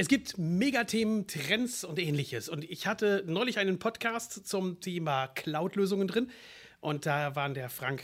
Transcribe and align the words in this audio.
Es 0.00 0.08
gibt 0.08 0.38
Megathemen, 0.38 1.26
Trends 1.26 1.84
und 1.84 1.98
ähnliches. 1.98 2.48
Und 2.48 2.64
ich 2.64 2.86
hatte 2.86 3.22
neulich 3.26 3.58
einen 3.58 3.78
Podcast 3.78 4.46
zum 4.48 4.80
Thema 4.80 5.26
Cloud-Lösungen 5.26 6.08
drin. 6.08 6.30
Und 6.80 7.04
da 7.04 7.36
waren 7.36 7.52
der 7.52 7.68
Frank 7.68 8.02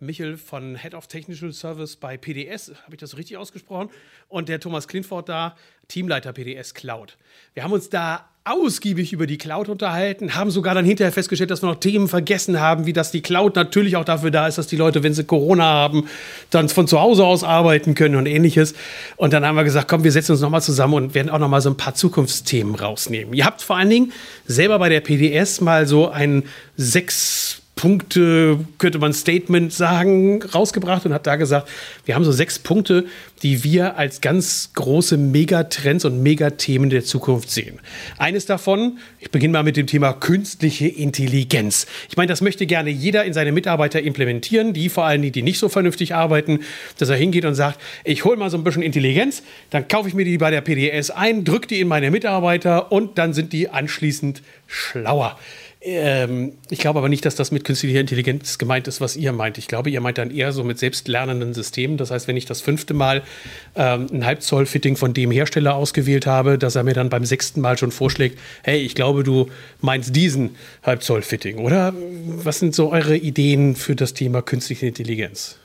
Michel 0.00 0.36
von 0.36 0.76
Head 0.76 0.94
of 0.94 1.08
Technical 1.08 1.52
Service 1.52 1.96
bei 1.96 2.16
PDS, 2.16 2.72
habe 2.84 2.94
ich 2.94 3.00
das 3.00 3.16
richtig 3.16 3.36
ausgesprochen? 3.36 3.90
Und 4.28 4.48
der 4.48 4.60
Thomas 4.60 4.86
Klinford 4.86 5.28
da, 5.28 5.56
Teamleiter 5.88 6.32
PDS 6.32 6.74
Cloud. 6.74 7.16
Wir 7.54 7.64
haben 7.64 7.72
uns 7.72 7.88
da 7.88 8.28
ausgiebig 8.44 9.12
über 9.12 9.26
die 9.26 9.38
Cloud 9.38 9.68
unterhalten, 9.68 10.34
haben 10.34 10.50
sogar 10.50 10.74
dann 10.74 10.84
hinterher 10.84 11.12
festgestellt, 11.12 11.50
dass 11.50 11.62
wir 11.62 11.66
noch 11.66 11.80
Themen 11.80 12.08
vergessen 12.08 12.60
haben, 12.60 12.86
wie 12.86 12.92
dass 12.92 13.10
die 13.10 13.20
Cloud 13.20 13.56
natürlich 13.56 13.96
auch 13.96 14.04
dafür 14.04 14.30
da 14.30 14.46
ist, 14.46 14.56
dass 14.56 14.68
die 14.68 14.76
Leute, 14.76 15.02
wenn 15.02 15.14
sie 15.14 15.24
Corona 15.24 15.64
haben, 15.64 16.08
dann 16.50 16.68
von 16.68 16.86
zu 16.86 17.00
Hause 17.00 17.24
aus 17.24 17.44
arbeiten 17.44 17.94
können 17.94 18.14
und 18.14 18.26
ähnliches. 18.26 18.74
Und 19.16 19.32
dann 19.32 19.44
haben 19.44 19.56
wir 19.56 19.64
gesagt, 19.64 19.88
komm, 19.88 20.04
wir 20.04 20.12
setzen 20.12 20.32
uns 20.32 20.40
nochmal 20.40 20.62
zusammen 20.62 20.94
und 20.94 21.14
werden 21.14 21.28
auch 21.28 21.38
nochmal 21.38 21.60
so 21.60 21.70
ein 21.70 21.76
paar 21.76 21.94
Zukunftsthemen 21.94 22.74
rausnehmen. 22.74 23.34
Ihr 23.34 23.44
habt 23.44 23.62
vor 23.62 23.76
allen 23.76 23.90
Dingen 23.90 24.12
selber 24.46 24.78
bei 24.78 24.88
der 24.88 25.00
PDS 25.00 25.60
mal 25.60 25.86
so 25.86 26.08
ein 26.08 26.44
sechs 26.76 27.62
Punkte, 27.78 28.58
könnte 28.78 28.98
man 28.98 29.12
Statement 29.12 29.72
sagen, 29.72 30.42
rausgebracht 30.42 31.06
und 31.06 31.14
hat 31.14 31.28
da 31.28 31.36
gesagt, 31.36 31.68
wir 32.06 32.16
haben 32.16 32.24
so 32.24 32.32
sechs 32.32 32.58
Punkte, 32.58 33.06
die 33.44 33.62
wir 33.62 33.96
als 33.96 34.20
ganz 34.20 34.70
große 34.74 35.16
Megatrends 35.16 36.04
und 36.04 36.20
Megathemen 36.20 36.90
der 36.90 37.04
Zukunft 37.04 37.52
sehen. 37.52 37.78
Eines 38.18 38.46
davon, 38.46 38.98
ich 39.20 39.30
beginne 39.30 39.52
mal 39.52 39.62
mit 39.62 39.76
dem 39.76 39.86
Thema 39.86 40.12
künstliche 40.12 40.88
Intelligenz. 40.88 41.86
Ich 42.10 42.16
meine, 42.16 42.26
das 42.26 42.40
möchte 42.40 42.66
gerne 42.66 42.90
jeder 42.90 43.24
in 43.24 43.32
seine 43.32 43.52
Mitarbeiter 43.52 44.02
implementieren, 44.02 44.72
die 44.72 44.88
vor 44.88 45.04
allem 45.04 45.22
die, 45.22 45.30
die 45.30 45.42
nicht 45.42 45.60
so 45.60 45.68
vernünftig 45.68 46.16
arbeiten, 46.16 46.64
dass 46.98 47.10
er 47.10 47.16
hingeht 47.16 47.44
und 47.44 47.54
sagt, 47.54 47.80
ich 48.02 48.24
hole 48.24 48.36
mal 48.36 48.50
so 48.50 48.58
ein 48.58 48.64
bisschen 48.64 48.82
Intelligenz, 48.82 49.44
dann 49.70 49.86
kaufe 49.86 50.08
ich 50.08 50.14
mir 50.14 50.24
die 50.24 50.38
bei 50.38 50.50
der 50.50 50.62
PDS 50.62 51.12
ein, 51.12 51.44
drücke 51.44 51.68
die 51.68 51.78
in 51.78 51.86
meine 51.86 52.10
Mitarbeiter 52.10 52.90
und 52.90 53.18
dann 53.18 53.34
sind 53.34 53.52
die 53.52 53.68
anschließend 53.68 54.42
schlauer. 54.66 55.38
Ähm, 55.90 56.52
ich 56.70 56.78
glaube 56.78 56.98
aber 56.98 57.08
nicht, 57.08 57.24
dass 57.24 57.34
das 57.34 57.50
mit 57.50 57.64
künstlicher 57.64 58.00
Intelligenz 58.00 58.58
gemeint 58.58 58.88
ist, 58.88 59.00
was 59.00 59.16
ihr 59.16 59.32
meint. 59.32 59.58
Ich 59.58 59.68
glaube, 59.68 59.90
ihr 59.90 60.00
meint 60.00 60.18
dann 60.18 60.30
eher 60.30 60.52
so 60.52 60.64
mit 60.64 60.78
selbstlernenden 60.78 61.54
Systemen. 61.54 61.96
Das 61.96 62.10
heißt, 62.10 62.28
wenn 62.28 62.36
ich 62.36 62.46
das 62.46 62.60
fünfte 62.60 62.94
Mal 62.94 63.22
ähm, 63.76 64.06
ein 64.12 64.26
Halbzoll-Fitting 64.26 64.96
von 64.96 65.14
dem 65.14 65.30
Hersteller 65.30 65.74
ausgewählt 65.74 66.26
habe, 66.26 66.58
dass 66.58 66.76
er 66.76 66.84
mir 66.84 66.94
dann 66.94 67.08
beim 67.08 67.24
sechsten 67.24 67.60
Mal 67.60 67.78
schon 67.78 67.90
vorschlägt, 67.90 68.38
hey, 68.62 68.80
ich 68.80 68.94
glaube, 68.94 69.24
du 69.24 69.48
meinst 69.80 70.14
diesen 70.14 70.56
Halbzoll-Fitting. 70.82 71.58
Oder 71.58 71.94
was 72.26 72.58
sind 72.58 72.74
so 72.74 72.90
eure 72.90 73.16
Ideen 73.16 73.76
für 73.76 73.96
das 73.96 74.14
Thema 74.14 74.42
künstliche 74.42 74.86
Intelligenz? 74.86 75.58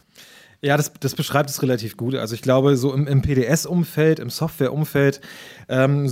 Ja, 0.66 0.78
das, 0.78 0.94
das 0.98 1.14
beschreibt 1.14 1.50
es 1.50 1.62
relativ 1.62 1.98
gut. 1.98 2.16
Also 2.16 2.36
ich 2.36 2.42
glaube, 2.42 2.78
so 2.78 2.94
im, 2.94 3.06
im 3.06 3.22
PDS-Umfeld, 3.22 4.20
im 4.20 4.30
Software-Umfeld 4.30 5.20
ähm, 5.68 6.06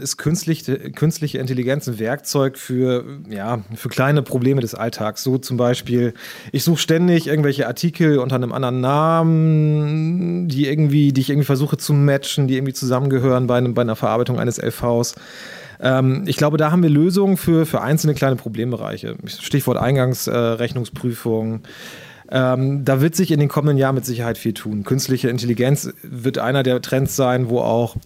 ist 0.00 0.16
künstliche, 0.16 0.92
künstliche 0.92 1.38
Intelligenz 1.38 1.88
ein 1.88 1.98
Werkzeug 1.98 2.56
für, 2.56 3.04
ja, 3.28 3.64
für 3.74 3.88
kleine 3.88 4.22
Probleme 4.22 4.60
des 4.60 4.76
Alltags. 4.76 5.24
So 5.24 5.38
zum 5.38 5.56
Beispiel, 5.56 6.14
ich 6.52 6.62
suche 6.62 6.78
ständig 6.78 7.26
irgendwelche 7.26 7.66
Artikel 7.66 8.20
unter 8.20 8.36
einem 8.36 8.52
anderen 8.52 8.80
Namen, 8.80 10.46
die 10.46 10.68
irgendwie, 10.68 11.12
die 11.12 11.22
ich 11.22 11.30
irgendwie 11.30 11.46
versuche 11.46 11.76
zu 11.76 11.92
matchen, 11.92 12.46
die 12.46 12.54
irgendwie 12.54 12.74
zusammengehören 12.74 13.48
bei, 13.48 13.58
einem, 13.58 13.74
bei 13.74 13.82
einer 13.82 13.96
Verarbeitung 13.96 14.38
eines 14.38 14.62
LVs 14.62 15.16
ähm, 15.78 16.24
ich 16.26 16.38
glaube, 16.38 16.56
da 16.56 16.70
haben 16.70 16.82
wir 16.82 16.88
Lösungen 16.88 17.36
für, 17.36 17.66
für 17.66 17.82
einzelne 17.82 18.14
kleine 18.14 18.36
Problembereiche. 18.36 19.16
Stichwort 19.26 19.76
Eingangsrechnungsprüfung. 19.76 21.56
Äh, 21.56 21.68
ähm, 22.30 22.84
da 22.84 23.00
wird 23.00 23.14
sich 23.14 23.30
in 23.30 23.40
den 23.40 23.48
kommenden 23.48 23.78
Jahren 23.78 23.94
mit 23.94 24.04
Sicherheit 24.04 24.38
viel 24.38 24.52
tun. 24.52 24.84
Künstliche 24.84 25.28
Intelligenz 25.28 25.90
wird 26.02 26.38
einer 26.38 26.62
der 26.62 26.82
Trends 26.82 27.16
sein, 27.16 27.48
wo 27.48 27.60
auch 27.60 27.96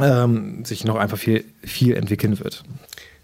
ähm, 0.00 0.64
sich 0.64 0.84
noch 0.84 0.96
einfach 0.96 1.18
viel, 1.18 1.44
viel 1.62 1.96
entwickeln 1.96 2.38
wird. 2.38 2.62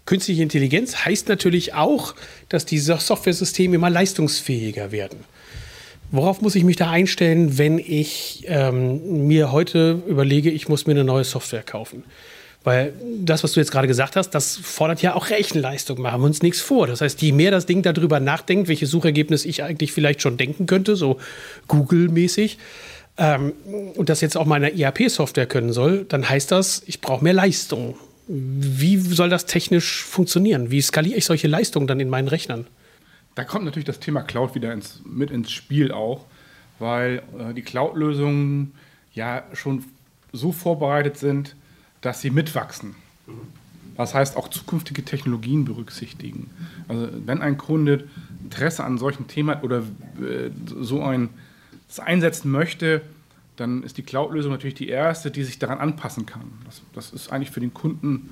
Künstliche 0.05 0.43
Intelligenz 0.43 1.05
heißt 1.05 1.29
natürlich 1.29 1.73
auch, 1.73 2.13
dass 2.49 2.65
diese 2.65 2.97
Software-Systeme 2.97 3.75
immer 3.75 3.89
leistungsfähiger 3.89 4.91
werden. 4.91 5.19
Worauf 6.11 6.41
muss 6.41 6.55
ich 6.55 6.63
mich 6.63 6.75
da 6.75 6.91
einstellen, 6.91 7.57
wenn 7.57 7.79
ich 7.79 8.43
ähm, 8.47 9.27
mir 9.27 9.51
heute 9.51 10.03
überlege, 10.07 10.51
ich 10.51 10.69
muss 10.69 10.85
mir 10.85 10.93
eine 10.93 11.03
neue 11.03 11.23
Software 11.23 11.63
kaufen? 11.63 12.03
Weil 12.65 12.93
das, 13.19 13.43
was 13.43 13.53
du 13.53 13.59
jetzt 13.59 13.71
gerade 13.71 13.87
gesagt 13.87 14.15
hast, 14.15 14.31
das 14.31 14.57
fordert 14.57 15.01
ja 15.01 15.13
auch 15.13 15.29
Rechenleistung. 15.29 16.01
Machen 16.01 16.21
wir 16.21 16.25
uns 16.25 16.41
nichts 16.41 16.59
vor. 16.59 16.87
Das 16.87 16.99
heißt, 16.99 17.21
je 17.21 17.31
mehr 17.31 17.51
das 17.51 17.67
Ding 17.67 17.83
darüber 17.83 18.19
nachdenkt, 18.19 18.67
welche 18.67 18.87
Suchergebnis 18.87 19.45
ich 19.45 19.63
eigentlich 19.63 19.93
vielleicht 19.93 20.21
schon 20.21 20.35
denken 20.35 20.65
könnte, 20.65 20.95
so 20.95 21.19
Google-mäßig, 21.67 22.57
ähm, 23.17 23.53
und 23.95 24.09
das 24.09 24.21
jetzt 24.21 24.35
auch 24.35 24.45
meine 24.45 24.77
ERP-Software 24.77 25.45
können 25.45 25.71
soll, 25.71 26.05
dann 26.05 26.27
heißt 26.27 26.51
das, 26.51 26.83
ich 26.85 27.01
brauche 27.01 27.23
mehr 27.23 27.33
Leistung. 27.33 27.95
Wie 28.27 28.97
soll 28.97 29.29
das 29.29 29.45
technisch 29.45 30.03
funktionieren? 30.03 30.71
Wie 30.71 30.81
skaliere 30.81 31.17
ich 31.17 31.25
solche 31.25 31.47
Leistungen 31.47 31.87
dann 31.87 31.99
in 31.99 32.09
meinen 32.09 32.27
Rechnern? 32.27 32.65
Da 33.35 33.43
kommt 33.43 33.65
natürlich 33.65 33.85
das 33.85 33.99
Thema 33.99 34.23
Cloud 34.23 34.55
wieder 34.55 34.73
ins, 34.73 35.01
mit 35.05 35.29
ins 35.29 35.51
Spiel 35.51 35.91
auch, 35.91 36.25
weil 36.79 37.21
äh, 37.37 37.53
die 37.53 37.61
Cloud-Lösungen 37.61 38.73
ja 39.13 39.43
schon 39.53 39.83
so 40.33 40.51
vorbereitet 40.51 41.17
sind, 41.17 41.55
dass 42.05 42.21
sie 42.21 42.29
mitwachsen. 42.29 42.95
Das 43.97 44.13
heißt, 44.13 44.37
auch 44.37 44.49
zukünftige 44.49 45.03
Technologien 45.03 45.65
berücksichtigen. 45.65 46.51
Also 46.87 47.07
wenn 47.25 47.41
ein 47.41 47.57
Kunde 47.57 48.07
Interesse 48.43 48.83
an 48.83 48.97
solchen 48.97 49.27
Themen 49.27 49.49
hat 49.49 49.63
oder 49.63 49.79
äh, 49.79 50.51
so 50.81 51.01
ein 51.01 51.29
das 51.87 51.99
einsetzen 51.99 52.51
möchte, 52.51 53.01
dann 53.55 53.83
ist 53.83 53.97
die 53.97 54.03
Cloud-Lösung 54.03 54.51
natürlich 54.51 54.75
die 54.75 54.89
erste, 54.89 55.31
die 55.31 55.43
sich 55.43 55.59
daran 55.59 55.79
anpassen 55.79 56.25
kann. 56.25 56.51
Das, 56.65 56.81
das 56.93 57.13
ist 57.13 57.31
eigentlich 57.31 57.51
für 57.51 57.59
den 57.59 57.73
Kunden 57.73 58.29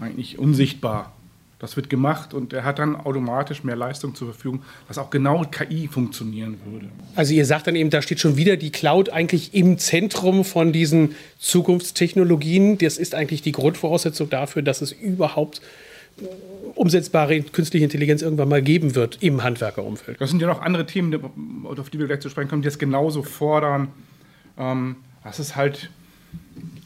eigentlich 0.00 0.38
unsichtbar. 0.38 1.12
Das 1.62 1.76
wird 1.76 1.88
gemacht 1.88 2.34
und 2.34 2.52
er 2.52 2.64
hat 2.64 2.80
dann 2.80 2.96
automatisch 2.96 3.62
mehr 3.62 3.76
Leistung 3.76 4.16
zur 4.16 4.32
Verfügung, 4.32 4.64
dass 4.88 4.98
auch 4.98 5.10
genau 5.10 5.44
KI 5.48 5.86
funktionieren 5.86 6.56
würde. 6.64 6.88
Also 7.14 7.34
ihr 7.34 7.46
sagt 7.46 7.68
dann 7.68 7.76
eben, 7.76 7.88
da 7.88 8.02
steht 8.02 8.18
schon 8.18 8.36
wieder 8.36 8.56
die 8.56 8.72
Cloud 8.72 9.10
eigentlich 9.10 9.54
im 9.54 9.78
Zentrum 9.78 10.44
von 10.44 10.72
diesen 10.72 11.14
Zukunftstechnologien. 11.38 12.78
Das 12.78 12.98
ist 12.98 13.14
eigentlich 13.14 13.42
die 13.42 13.52
Grundvoraussetzung 13.52 14.28
dafür, 14.28 14.62
dass 14.62 14.82
es 14.82 14.90
überhaupt 14.90 15.62
umsetzbare 16.74 17.40
künstliche 17.42 17.84
Intelligenz 17.84 18.22
irgendwann 18.22 18.48
mal 18.48 18.60
geben 18.60 18.96
wird 18.96 19.18
im 19.20 19.44
Handwerkerumfeld. 19.44 20.20
Das 20.20 20.30
sind 20.30 20.42
ja 20.42 20.48
noch 20.48 20.62
andere 20.62 20.84
Themen, 20.84 21.14
auf 21.64 21.90
die 21.90 22.00
wir 22.00 22.08
gleich 22.08 22.18
zu 22.18 22.28
sprechen 22.28 22.48
kommen, 22.48 22.62
die 22.62 22.66
das 22.68 22.80
genauso 22.80 23.22
fordern. 23.22 23.86
Ähm, 24.58 24.96
das 25.22 25.38
ist 25.38 25.54
halt 25.54 25.90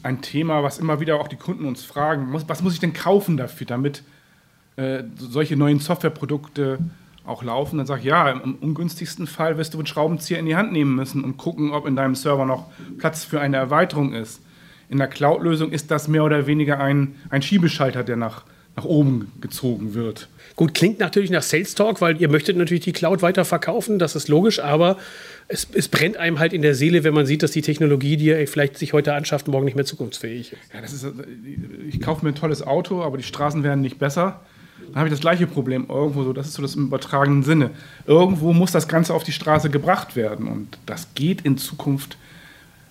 ein 0.03 0.21
Thema, 0.21 0.61
was 0.61 0.77
immer 0.77 0.99
wieder 0.99 1.19
auch 1.19 1.29
die 1.29 1.35
Kunden 1.35 1.65
uns 1.65 1.83
fragen, 1.83 2.27
was 2.31 2.61
muss 2.61 2.75
ich 2.75 2.79
denn 2.79 2.93
kaufen 2.93 3.37
dafür, 3.37 3.65
damit 3.65 4.03
äh, 4.77 5.03
solche 5.17 5.57
neuen 5.57 5.79
Softwareprodukte 5.79 6.77
auch 7.25 7.43
laufen, 7.43 7.77
dann 7.77 7.87
sage 7.87 8.01
ich, 8.01 8.05
ja, 8.05 8.29
im 8.29 8.55
ungünstigsten 8.55 9.27
Fall 9.27 9.57
wirst 9.57 9.73
du 9.73 9.79
einen 9.79 9.87
Schraubenzieher 9.87 10.39
in 10.39 10.45
die 10.45 10.55
Hand 10.55 10.71
nehmen 10.71 10.95
müssen 10.95 11.23
und 11.23 11.37
gucken, 11.37 11.71
ob 11.71 11.85
in 11.87 11.95
deinem 11.95 12.15
Server 12.15 12.45
noch 12.45 12.67
Platz 12.97 13.25
für 13.25 13.41
eine 13.41 13.57
Erweiterung 13.57 14.13
ist. 14.13 14.39
In 14.89 14.99
der 14.99 15.07
Cloud-Lösung 15.07 15.71
ist 15.71 15.91
das 15.91 16.07
mehr 16.07 16.23
oder 16.23 16.47
weniger 16.47 16.79
ein, 16.79 17.15
ein 17.29 17.41
Schiebeschalter, 17.41 18.03
der 18.03 18.15
nach, 18.15 18.43
nach 18.75 18.85
oben 18.85 19.31
gezogen 19.41 19.95
wird. 19.95 20.29
Gut, 20.55 20.73
klingt 20.73 20.99
natürlich 20.99 21.31
nach 21.31 21.41
Sales 21.41 21.75
Talk, 21.75 21.99
weil 21.99 22.21
ihr 22.21 22.29
möchtet 22.29 22.55
natürlich 22.55 22.83
die 22.83 22.93
Cloud 22.93 23.21
weiter 23.21 23.45
verkaufen, 23.45 23.99
das 23.99 24.15
ist 24.15 24.27
logisch, 24.29 24.59
aber 24.59 24.97
es, 25.47 25.67
es, 25.73 25.87
brennt 25.89 26.17
einem 26.17 26.39
halt 26.39 26.53
in 26.53 26.61
der 26.61 26.75
Seele, 26.75 27.03
wenn 27.03 27.13
man 27.13 27.25
sieht, 27.25 27.43
dass 27.43 27.51
die 27.51 27.61
Technologie, 27.61 28.15
die 28.15 28.27
ihr 28.27 28.47
vielleicht 28.47 28.77
sich 28.77 28.93
heute 28.93 29.13
anschafft, 29.15 29.47
morgen 29.47 29.65
nicht 29.65 29.75
mehr 29.75 29.85
zukunftsfähig 29.85 30.53
ist. 30.53 30.73
Ja, 30.73 30.81
das 30.81 30.93
ist 30.93 31.05
ich 31.89 31.99
kaufe 31.99 32.23
mir 32.23 32.31
ein 32.31 32.35
tolles 32.35 32.61
Auto, 32.61 33.01
aber 33.01 33.17
die 33.17 33.23
Straßen 33.23 33.63
werden 33.63 33.81
nicht 33.81 33.99
besser 33.99 34.39
dann 34.87 34.95
habe 34.95 35.07
ich 35.07 35.13
das 35.13 35.21
gleiche 35.21 35.47
Problem 35.47 35.85
irgendwo 35.89 36.23
so, 36.23 36.33
das 36.33 36.47
ist 36.47 36.53
so 36.53 36.61
das 36.61 36.75
im 36.75 36.87
übertragenen 36.87 37.43
Sinne. 37.43 37.71
Irgendwo 38.05 38.53
muss 38.53 38.71
das 38.71 38.87
Ganze 38.87 39.13
auf 39.13 39.23
die 39.23 39.31
Straße 39.31 39.69
gebracht 39.69 40.15
werden 40.15 40.47
und 40.47 40.77
das 40.85 41.13
geht 41.13 41.41
in 41.41 41.57
Zukunft, 41.57 42.17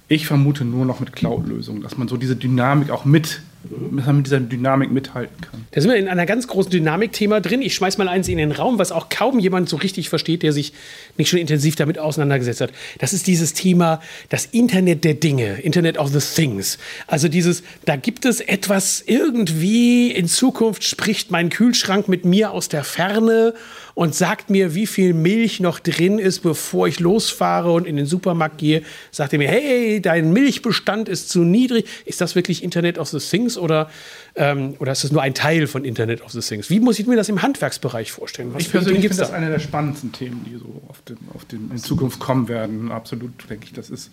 ich 0.09 0.27
vermute 0.27 0.65
nur 0.65 0.85
noch 0.85 1.01
mit 1.01 1.13
Cloud-Lösungen, 1.13 1.83
dass 1.83 1.99
man 1.99 2.07
so 2.07 2.17
diese 2.17 2.37
Dynamik 2.37 2.91
auch 2.91 3.05
mit 3.05 3.43
dass 3.71 4.07
man 4.07 4.17
mit 4.17 4.27
dieser 4.27 4.41
Dynamik 4.41 4.91
mithalten 4.91 5.41
kann. 5.41 5.67
Da 5.71 5.81
sind 5.81 5.91
wir 5.91 5.97
in 5.97 6.09
einer 6.09 6.27
ganz 6.27 6.47
großen 6.47 6.71
Dynamik-Thema 6.71 7.41
drin. 7.41 7.63
Ich 7.63 7.75
schmeiß 7.75 7.99
mal 7.99 8.09
eins 8.09 8.29
in 8.29 8.39
den 8.39 8.53
Raum, 8.53 8.79
was 8.79 8.93
auch 8.93 9.09
kaum 9.09 9.39
jemand 9.39 9.69
so 9.69 9.77
richtig 9.77 10.09
versteht, 10.09 10.43
der 10.43 10.53
sich 10.53 10.73
nicht 11.17 11.29
schon 11.29 11.39
intensiv 11.39 11.77
damit 11.77 11.99
auseinandergesetzt 11.99 12.61
hat. 12.61 12.73
Das 12.99 13.13
ist 13.13 13.27
dieses 13.27 13.53
Thema, 13.53 14.01
das 14.29 14.47
Internet 14.47 15.05
der 15.05 15.15
Dinge, 15.15 15.61
Internet 15.61 15.99
of 15.99 16.11
the 16.11 16.21
Things. 16.21 16.79
Also 17.07 17.29
dieses, 17.29 17.63
da 17.85 17.97
gibt 17.97 18.25
es 18.25 18.41
etwas 18.41 19.03
irgendwie, 19.07 20.11
in 20.11 20.29
Zukunft 20.29 20.85
spricht 20.85 21.31
mein 21.31 21.51
Kühlschrank 21.51 22.09
mit 22.09 22.25
mir 22.25 22.51
aus 22.51 22.69
der 22.69 22.85
Ferne 22.85 23.55
und 23.97 24.15
sagt 24.15 24.51
mir, 24.51 24.75
wie 24.75 24.87
viel 24.87 25.15
Milch 25.15 25.59
noch 25.59 25.81
drin 25.81 26.19
ist, 26.19 26.41
bevor 26.41 26.87
ich 26.87 27.01
losfahre 27.01 27.73
und 27.73 27.87
in 27.87 27.97
den 27.97 28.05
Supermarkt 28.05 28.59
gehe. 28.59 28.83
Sagt 29.11 29.33
er 29.33 29.39
mir, 29.39 29.49
hey, 29.49 30.03
dein 30.03 30.35
Milchbestand 30.35 31.09
ist 31.09 31.31
zu 31.31 31.45
niedrig. 31.45 31.87
Ist 32.05 32.21
das 32.21 32.35
wirklich 32.35 32.63
Internet 32.63 32.99
of 32.99 33.09
the 33.09 33.19
Things 33.19 33.57
oder, 33.57 33.89
ähm, 34.35 34.75
oder 34.81 34.93
ist 34.93 35.03
das 35.03 35.13
nur 35.13 35.23
ein 35.23 35.33
Teil 35.33 35.67
von 35.67 35.83
Internet 35.83 36.21
of 36.21 36.33
the 36.33 36.41
Things? 36.41 36.69
Wie 36.69 36.79
muss 36.79 36.99
ich 36.99 37.07
mir 37.07 37.17
das 37.17 37.31
im 37.31 37.41
Handwerksbereich 37.41 38.13
vorstellen? 38.13 38.53
Was 38.53 38.65
ich 38.65 38.71
persönlich 38.71 39.01
finde 39.01 39.17
das 39.17 39.33
eine 39.33 39.49
der 39.49 39.61
spannendsten 39.61 40.13
Themen, 40.13 40.45
die 40.47 40.59
so 40.59 40.83
auf, 40.89 41.01
dem, 41.01 41.17
auf 41.33 41.47
dem 41.47 41.71
in 41.71 41.79
Zukunft 41.79 42.21
kommen 42.21 42.49
werden. 42.49 42.93
Absolut, 42.93 43.49
denke 43.49 43.65
ich, 43.65 43.73
das 43.73 43.89
ist 43.89 44.11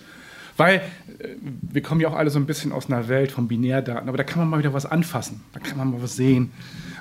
Weil 0.57 0.75
äh, 1.19 1.27
wir 1.41 1.81
kommen 1.81 2.01
ja 2.01 2.07
auch 2.07 2.15
alle 2.15 2.29
so 2.29 2.39
ein 2.39 2.45
bisschen 2.45 2.71
aus 2.71 2.87
einer 2.87 3.07
Welt 3.07 3.31
von 3.31 3.47
Binärdaten, 3.47 4.07
aber 4.07 4.17
da 4.17 4.23
kann 4.23 4.39
man 4.39 4.49
mal 4.49 4.59
wieder 4.59 4.73
was 4.73 4.85
anfassen, 4.85 5.41
da 5.53 5.59
kann 5.59 5.77
man 5.77 5.91
mal 5.91 6.01
was 6.01 6.15
sehen. 6.15 6.51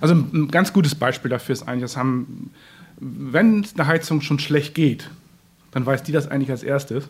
Also 0.00 0.14
ein 0.14 0.48
ganz 0.48 0.72
gutes 0.72 0.94
Beispiel 0.94 1.30
dafür 1.30 1.52
ist 1.52 1.62
eigentlich, 1.62 1.82
das 1.82 1.96
haben, 1.96 2.50
wenn 3.02 3.66
eine 3.74 3.86
Heizung 3.88 4.20
schon 4.20 4.38
schlecht 4.38 4.74
geht, 4.74 5.10
dann 5.72 5.84
weiß 5.84 6.04
die 6.04 6.12
das 6.12 6.28
eigentlich 6.28 6.50
als 6.50 6.62
erstes. 6.62 7.08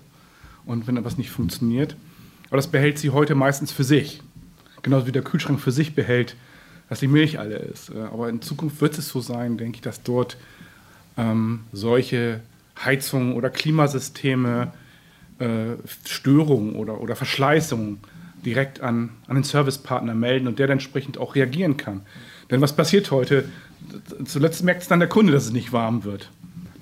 Und 0.64 0.86
wenn 0.86 0.96
etwas 0.96 1.18
nicht 1.18 1.30
funktioniert, 1.30 1.96
aber 2.48 2.56
das 2.56 2.68
behält 2.68 2.98
sie 2.98 3.10
heute 3.10 3.34
meistens 3.34 3.72
für 3.72 3.84
sich. 3.84 4.22
Genauso 4.82 5.06
wie 5.06 5.12
der 5.12 5.22
Kühlschrank 5.22 5.60
für 5.60 5.72
sich 5.72 5.94
behält, 5.94 6.36
dass 6.88 7.00
die 7.00 7.08
Milch 7.08 7.38
alle 7.38 7.56
ist. 7.56 7.90
Aber 7.90 8.28
in 8.28 8.42
Zukunft 8.42 8.80
wird 8.80 8.96
es 8.96 9.08
so 9.08 9.20
sein, 9.20 9.56
denke 9.56 9.76
ich, 9.76 9.82
dass 9.82 10.02
dort 10.02 10.36
ähm, 11.16 11.60
solche 11.72 12.40
Heizungen 12.82 13.34
oder 13.34 13.50
Klimasysteme 13.50 14.72
äh, 15.38 15.76
Störungen 16.06 16.76
oder, 16.76 17.00
oder 17.00 17.16
Verschleißungen 17.16 18.00
direkt 18.44 18.80
an, 18.80 19.10
an 19.26 19.34
den 19.34 19.44
Servicepartner 19.44 20.14
melden 20.14 20.46
und 20.46 20.58
der 20.58 20.66
dann 20.68 20.74
entsprechend 20.74 21.18
auch 21.18 21.34
reagieren 21.34 21.76
kann. 21.76 22.02
Denn 22.50 22.60
was 22.60 22.74
passiert 22.74 23.10
heute? 23.10 23.44
Zuletzt 24.24 24.62
merkt 24.64 24.82
es 24.82 24.88
dann 24.88 25.00
der 25.00 25.08
Kunde, 25.08 25.32
dass 25.32 25.44
es 25.44 25.52
nicht 25.52 25.72
warm 25.72 26.04
wird. 26.04 26.30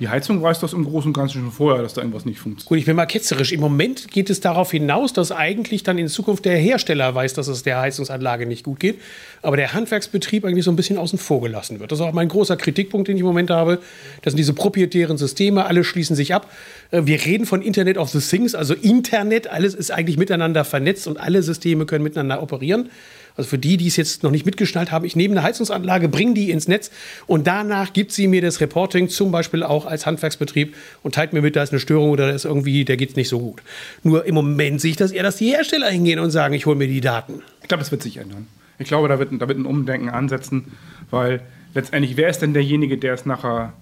Die 0.00 0.08
Heizung 0.08 0.40
weiß 0.40 0.60
das 0.60 0.72
im 0.72 0.84
Großen 0.84 1.10
und 1.10 1.12
Ganzen 1.12 1.42
schon 1.42 1.52
vorher, 1.52 1.82
dass 1.82 1.92
da 1.92 2.00
irgendwas 2.00 2.24
nicht 2.24 2.38
funktioniert. 2.38 2.68
Gut, 2.70 2.78
ich 2.78 2.86
bin 2.86 2.96
mal 2.96 3.04
ketzerisch. 3.04 3.52
Im 3.52 3.60
Moment 3.60 4.10
geht 4.10 4.30
es 4.30 4.40
darauf 4.40 4.70
hinaus, 4.70 5.12
dass 5.12 5.30
eigentlich 5.30 5.82
dann 5.82 5.98
in 5.98 6.08
Zukunft 6.08 6.46
der 6.46 6.56
Hersteller 6.56 7.14
weiß, 7.14 7.34
dass 7.34 7.48
es 7.48 7.64
der 7.64 7.80
Heizungsanlage 7.80 8.46
nicht 8.46 8.64
gut 8.64 8.80
geht, 8.80 8.98
aber 9.42 9.58
der 9.58 9.74
Handwerksbetrieb 9.74 10.46
eigentlich 10.46 10.64
so 10.64 10.70
ein 10.70 10.76
bisschen 10.76 10.96
außen 10.96 11.18
vor 11.18 11.42
gelassen 11.42 11.80
wird. 11.80 11.92
Das 11.92 11.98
ist 11.98 12.04
auch 12.04 12.14
mein 12.14 12.28
großer 12.28 12.56
Kritikpunkt, 12.56 13.08
den 13.08 13.16
ich 13.16 13.20
im 13.20 13.26
Moment 13.26 13.50
habe. 13.50 13.78
Das 14.22 14.32
sind 14.32 14.38
diese 14.38 14.54
proprietären 14.54 15.18
Systeme, 15.18 15.66
alle 15.66 15.84
schließen 15.84 16.16
sich 16.16 16.32
ab. 16.32 16.50
Äh, 16.92 17.02
wir 17.04 17.22
reden 17.22 17.44
von 17.44 17.60
Internet 17.60 17.98
of 17.98 18.08
the 18.08 18.20
Things, 18.20 18.54
also 18.54 18.72
Internet, 18.72 19.48
alles 19.48 19.74
ist 19.74 19.90
eigentlich 19.90 20.16
miteinander 20.16 20.64
vernetzt 20.64 21.08
und 21.08 21.20
alle 21.20 21.42
Systeme 21.42 21.84
können 21.84 22.04
miteinander 22.04 22.42
operieren. 22.42 22.88
Also 23.36 23.48
für 23.48 23.58
die, 23.58 23.76
die 23.76 23.86
es 23.86 23.96
jetzt 23.96 24.22
noch 24.22 24.30
nicht 24.30 24.46
mitgeschnallt 24.46 24.90
haben, 24.90 25.04
ich 25.04 25.16
nehme 25.16 25.32
eine 25.34 25.42
Heizungsanlage, 25.42 26.08
bringe 26.08 26.34
die 26.34 26.50
ins 26.50 26.68
Netz 26.68 26.90
und 27.26 27.46
danach 27.46 27.92
gibt 27.92 28.12
sie 28.12 28.26
mir 28.26 28.42
das 28.42 28.60
Reporting, 28.60 29.08
zum 29.08 29.32
Beispiel 29.32 29.62
auch 29.62 29.86
als 29.86 30.06
Handwerksbetrieb 30.06 30.74
und 31.02 31.14
teilt 31.14 31.32
mir 31.32 31.42
mit, 31.42 31.56
da 31.56 31.62
ist 31.62 31.72
eine 31.72 31.80
Störung 31.80 32.10
oder 32.10 32.28
da 32.28 32.34
ist 32.34 32.44
irgendwie, 32.44 32.84
der 32.84 32.96
geht 32.96 33.10
es 33.10 33.16
nicht 33.16 33.28
so 33.28 33.38
gut. 33.38 33.62
Nur 34.02 34.24
im 34.24 34.34
Moment 34.34 34.80
sehe 34.80 34.90
ich 34.90 34.96
das 34.96 35.12
eher, 35.12 35.22
dass 35.22 35.36
die 35.36 35.50
Hersteller 35.50 35.88
hingehen 35.88 36.18
und 36.18 36.30
sagen, 36.30 36.54
ich 36.54 36.66
hole 36.66 36.76
mir 36.76 36.88
die 36.88 37.00
Daten. 37.00 37.42
Ich 37.62 37.68
glaube, 37.68 37.82
das 37.82 37.90
wird 37.90 38.02
sich 38.02 38.16
ändern. 38.16 38.46
Ich 38.78 38.88
glaube, 38.88 39.08
da 39.08 39.18
wird, 39.18 39.30
da 39.38 39.46
wird 39.46 39.58
ein 39.58 39.66
Umdenken 39.66 40.08
ansetzen, 40.08 40.72
weil 41.10 41.42
letztendlich, 41.74 42.16
wer 42.16 42.28
ist 42.28 42.40
denn 42.40 42.54
derjenige, 42.54 42.98
der 42.98 43.14
es 43.14 43.26
nachher 43.26 43.74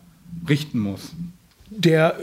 richten 0.49 0.79
muss? 0.79 1.13
Der 1.71 2.17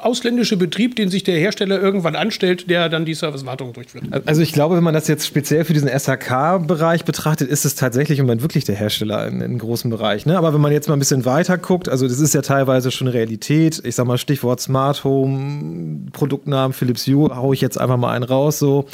ausländische 0.00 0.56
Betrieb, 0.56 0.96
den 0.96 1.10
sich 1.10 1.24
der 1.24 1.36
Hersteller 1.36 1.80
irgendwann 1.80 2.14
anstellt, 2.14 2.70
der 2.70 2.88
dann 2.88 3.04
die 3.04 3.14
Servicewartung 3.14 3.72
durchführt. 3.72 4.04
Also 4.24 4.40
ich 4.40 4.52
glaube, 4.52 4.76
wenn 4.76 4.84
man 4.84 4.94
das 4.94 5.08
jetzt 5.08 5.26
speziell 5.26 5.64
für 5.64 5.72
diesen 5.72 5.88
SHK-Bereich 5.88 7.04
betrachtet, 7.04 7.48
ist 7.48 7.64
es 7.64 7.74
tatsächlich 7.74 8.18
im 8.18 8.26
Moment 8.26 8.42
wirklich 8.42 8.64
der 8.64 8.76
Hersteller 8.76 9.26
in, 9.26 9.40
in 9.40 9.58
großen 9.58 9.90
Bereich. 9.90 10.26
Ne? 10.26 10.38
Aber 10.38 10.54
wenn 10.54 10.60
man 10.60 10.72
jetzt 10.72 10.88
mal 10.88 10.94
ein 10.94 11.00
bisschen 11.00 11.24
weiter 11.24 11.58
guckt, 11.58 11.88
also 11.88 12.06
das 12.06 12.20
ist 12.20 12.34
ja 12.34 12.42
teilweise 12.42 12.90
schon 12.90 13.08
Realität. 13.08 13.82
Ich 13.84 13.96
sag 13.96 14.06
mal 14.06 14.18
Stichwort 14.18 14.60
Smart 14.60 15.04
Home, 15.04 16.10
Produktnamen 16.12 16.72
Philips 16.72 17.06
Hue, 17.06 17.34
hau 17.34 17.52
ich 17.52 17.60
jetzt 17.60 17.78
einfach 17.78 17.96
mal 17.96 18.12
einen 18.12 18.24
raus. 18.24 18.58
So 18.58 18.86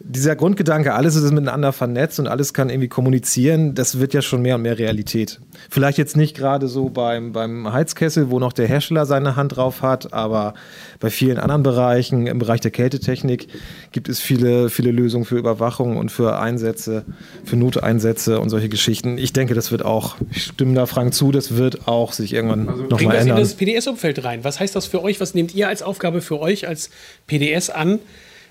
dieser 0.00 0.36
Grundgedanke, 0.36 0.94
alles 0.94 1.16
ist 1.16 1.30
miteinander 1.32 1.72
vernetzt 1.72 2.18
und 2.20 2.26
alles 2.26 2.52
kann 2.52 2.68
irgendwie 2.68 2.88
kommunizieren, 2.88 3.74
das 3.74 3.98
wird 3.98 4.12
ja 4.12 4.22
schon 4.22 4.42
mehr 4.42 4.56
und 4.56 4.62
mehr 4.62 4.78
Realität. 4.78 5.40
Vielleicht 5.70 5.98
jetzt 5.98 6.16
nicht 6.16 6.36
gerade 6.36 6.68
so 6.68 6.88
beim, 6.90 7.32
beim 7.32 7.72
Heizkessel, 7.72 8.30
wo 8.30 8.38
noch 8.38 8.52
der 8.52 8.66
Hersteller 8.66 9.06
seine 9.06 9.36
Hand 9.36 9.56
drauf 9.56 9.82
hat, 9.82 10.12
aber 10.12 10.54
bei 11.00 11.10
vielen 11.10 11.38
anderen 11.38 11.62
Bereichen, 11.62 12.26
im 12.26 12.38
Bereich 12.38 12.60
der 12.60 12.70
Kältetechnik, 12.70 13.48
gibt 13.92 14.08
es 14.08 14.20
viele, 14.20 14.68
viele 14.68 14.90
Lösungen 14.90 15.24
für 15.24 15.38
Überwachung 15.38 15.96
und 15.96 16.10
für 16.10 16.38
Einsätze, 16.38 17.04
für 17.44 17.56
Noteinsätze 17.56 18.40
und 18.40 18.50
solche 18.50 18.68
Geschichten. 18.68 19.16
Ich 19.18 19.32
denke, 19.32 19.54
das 19.54 19.70
wird 19.70 19.84
auch, 19.84 20.16
ich 20.30 20.44
stimme 20.44 20.74
da 20.74 20.86
Frank 20.86 21.14
zu, 21.14 21.32
das 21.32 21.56
wird 21.56 21.88
auch 21.88 22.12
sich 22.12 22.32
irgendwann 22.34 22.68
also, 22.68 22.82
nochmal 22.84 23.16
ändern. 23.16 23.36
in 23.38 23.42
das 23.42 23.54
PDS-Umfeld 23.54 24.24
rein. 24.24 24.44
Was 24.44 24.60
heißt 24.60 24.76
das 24.76 24.86
für 24.86 25.02
euch? 25.02 25.20
Was 25.20 25.34
nehmt 25.34 25.54
ihr 25.54 25.68
als 25.68 25.82
Aufgabe 25.82 26.20
für 26.20 26.40
euch 26.40 26.68
als 26.68 26.90
PDS 27.26 27.70
an? 27.70 28.00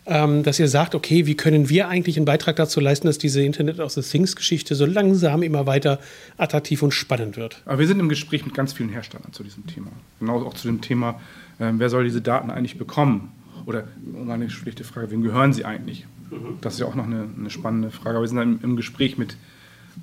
Ähm, 0.05 0.43
dass 0.43 0.59
ihr 0.59 0.67
sagt, 0.67 0.95
okay, 0.95 1.25
wie 1.25 1.35
können 1.35 1.69
wir 1.69 1.87
eigentlich 1.87 2.17
einen 2.17 2.25
Beitrag 2.25 2.57
dazu 2.57 2.79
leisten, 2.79 3.07
dass 3.07 3.17
diese 3.17 3.41
Internet 3.41 3.79
of 3.79 3.91
the 3.91 4.01
Things-Geschichte 4.01 4.75
so 4.75 4.85
langsam 4.85 5.43
immer 5.43 5.65
weiter 5.65 5.99
attraktiv 6.37 6.83
und 6.83 6.91
spannend 6.91 7.37
wird? 7.37 7.61
Aber 7.65 7.79
wir 7.79 7.87
sind 7.87 7.99
im 7.99 8.09
Gespräch 8.09 8.45
mit 8.45 8.53
ganz 8.53 8.73
vielen 8.73 8.89
Herstellern 8.89 9.31
zu 9.31 9.43
diesem 9.43 9.65
Thema. 9.65 9.91
Genauso 10.19 10.45
auch 10.47 10.55
zu 10.55 10.67
dem 10.67 10.81
Thema, 10.81 11.21
äh, 11.59 11.71
wer 11.73 11.89
soll 11.89 12.03
diese 12.03 12.21
Daten 12.21 12.51
eigentlich 12.51 12.77
bekommen? 12.77 13.31
Oder 13.65 13.87
eine 14.29 14.49
schlichte 14.49 14.83
Frage, 14.83 15.09
wem 15.11 15.21
gehören 15.21 15.53
sie 15.53 15.63
eigentlich? 15.63 16.05
Mhm. 16.31 16.57
Das 16.59 16.73
ist 16.73 16.79
ja 16.81 16.85
auch 16.85 16.95
noch 16.95 17.05
eine, 17.05 17.29
eine 17.37 17.49
spannende 17.49 17.91
Frage. 17.91 18.17
Aber 18.17 18.23
wir 18.23 18.27
sind 18.27 18.39
im, 18.39 18.59
im 18.61 18.75
Gespräch 18.75 19.17
mit, 19.17 19.37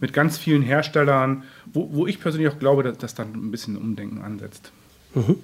mit 0.01 0.15
ganz 0.15 0.39
vielen 0.39 0.63
Herstellern, 0.63 1.43
wo, 1.71 1.91
wo 1.93 2.07
ich 2.07 2.21
persönlich 2.21 2.51
auch 2.51 2.59
glaube, 2.59 2.83
dass 2.85 2.97
das 2.97 3.15
dann 3.15 3.35
ein 3.35 3.51
bisschen 3.51 3.77
Umdenken 3.77 4.23
ansetzt. 4.23 4.73
Mhm. 5.15 5.37